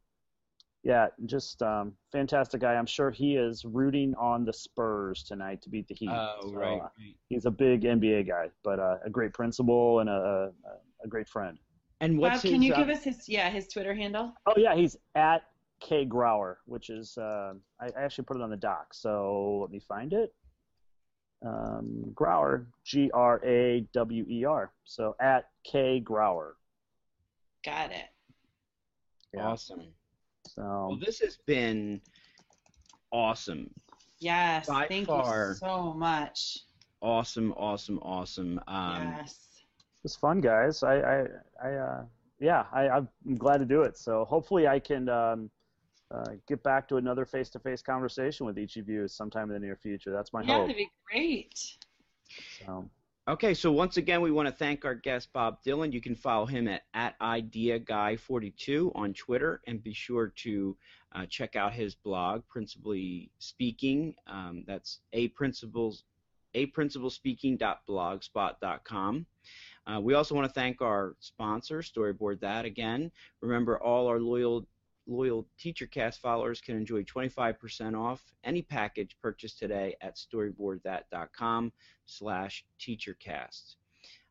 [0.82, 2.74] yeah, just um, fantastic guy.
[2.74, 6.08] I'm sure he is rooting on the Spurs tonight to beat the Heat.
[6.10, 6.80] Oh, So, right.
[6.80, 6.88] uh,
[7.28, 11.28] he's a big NBA guy, but uh, a great principal and a, a, a great
[11.28, 11.58] friend.
[12.00, 14.32] And what's Bob, can you uh, give us his yeah his Twitter handle?
[14.46, 15.42] Oh yeah, he's at
[15.80, 18.94] K Grawer, which is uh, I, I actually put it on the doc.
[18.94, 20.34] So let me find it.
[21.44, 24.72] Um, Grawer, G R A W E R.
[24.84, 26.56] So at K Grawer.
[27.64, 28.06] Got it.
[29.34, 29.46] Yeah.
[29.46, 29.84] Awesome.
[30.46, 32.00] So Well, this has been
[33.12, 33.70] awesome.
[34.20, 34.66] Yes.
[34.66, 35.50] By thank far.
[35.50, 36.60] you so much.
[37.00, 38.60] Awesome, awesome, awesome.
[38.66, 39.38] Um, yes.
[39.62, 40.82] it was fun, guys.
[40.82, 41.26] I I,
[41.62, 42.02] I uh,
[42.40, 43.96] yeah, I, I'm glad to do it.
[43.96, 45.50] So hopefully I can um,
[46.10, 49.76] uh, get back to another face-to-face conversation with each of you sometime in the near
[49.76, 50.10] future.
[50.10, 50.68] That's my Yeah, hope.
[50.68, 51.76] that'd be great.
[52.64, 52.88] So,
[53.28, 55.92] Okay, so once again, we want to thank our guest Bob Dillon.
[55.92, 60.74] You can follow him at, at IdeaGuy42 on Twitter, and be sure to
[61.14, 64.14] uh, check out his blog, Principally Speaking.
[64.26, 66.04] Um, that's a principles
[66.54, 69.26] aprinciplespeaking.blogspot.com.
[69.86, 72.64] Uh, we also want to thank our sponsor, Storyboard That.
[72.64, 73.10] Again,
[73.42, 74.66] remember all our loyal
[75.08, 81.72] loyal TeacherCast followers can enjoy 25% off any package purchased today at storyboardthat.com
[82.06, 83.76] slash teachercast.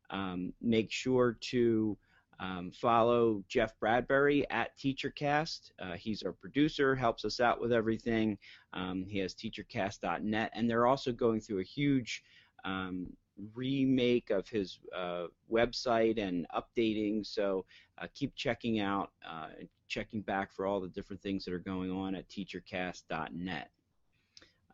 [0.09, 1.97] Um, make sure to
[2.39, 5.71] um, follow Jeff Bradbury at TeacherCast.
[5.79, 8.37] Uh, he's our producer, helps us out with everything.
[8.73, 12.23] Um, he has teachercast.net, and they're also going through a huge
[12.63, 13.07] um,
[13.53, 17.25] remake of his uh, website and updating.
[17.25, 17.65] So
[17.97, 19.47] uh, keep checking out, uh,
[19.87, 23.69] checking back for all the different things that are going on at teachercast.net.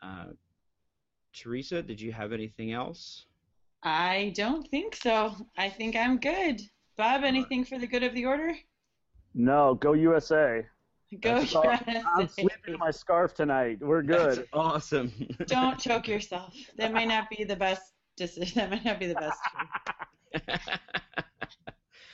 [0.01, 0.25] Uh,
[1.33, 3.25] Theresa, did you have anything else?
[3.83, 5.35] I don't think so.
[5.57, 6.61] I think I'm good.
[6.95, 8.53] Bob, anything for the good of the order?
[9.33, 10.65] No, go USA.
[11.21, 12.41] Go That's all- I'm USA.
[12.41, 13.79] sleeping in my scarf tonight.
[13.81, 14.37] We're good.
[14.37, 15.11] That's awesome.
[15.47, 16.55] Don't choke yourself.
[16.77, 18.53] That might not be the best decision.
[18.55, 19.39] That might not be the best.
[19.51, 20.59] choice.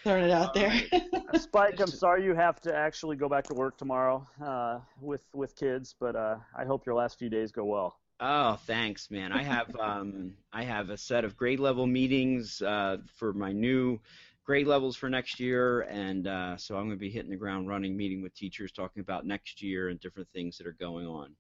[0.04, 0.74] Throwing it out there.
[1.36, 5.56] Spike, I'm sorry you have to actually go back to work tomorrow uh, with with
[5.56, 8.00] kids, but uh, I hope your last few days go well.
[8.22, 9.32] Oh, thanks, man.
[9.32, 14.00] I have um, I have a set of grade level meetings uh, for my new
[14.46, 17.68] grade levels for next year, and uh, so I'm going to be hitting the ground
[17.68, 21.36] running, meeting with teachers, talking about next year and different things that are going on.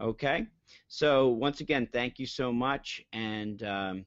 [0.00, 0.46] Okay,
[0.88, 4.06] so once again, thank you so much, and um,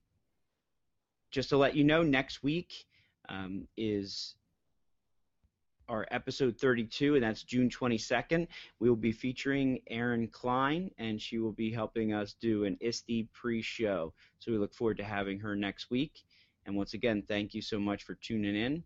[1.30, 2.86] just to let you know, next week
[3.30, 4.34] um, is
[5.88, 8.48] our episode 32, and that's June 22nd.
[8.80, 13.28] We will be featuring Erin Klein, and she will be helping us do an ISTE
[13.32, 14.14] pre-show.
[14.40, 16.24] So we look forward to having her next week.
[16.66, 18.84] And once again, thank you so much for tuning in.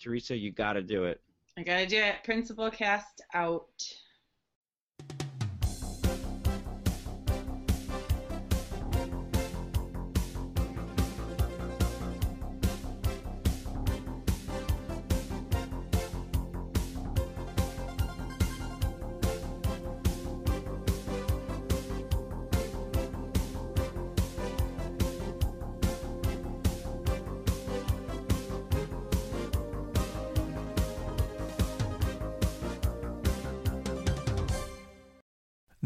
[0.00, 1.20] Theresa, you got to do it.
[1.58, 2.22] I gotta do it.
[2.22, 3.82] Principal cast out.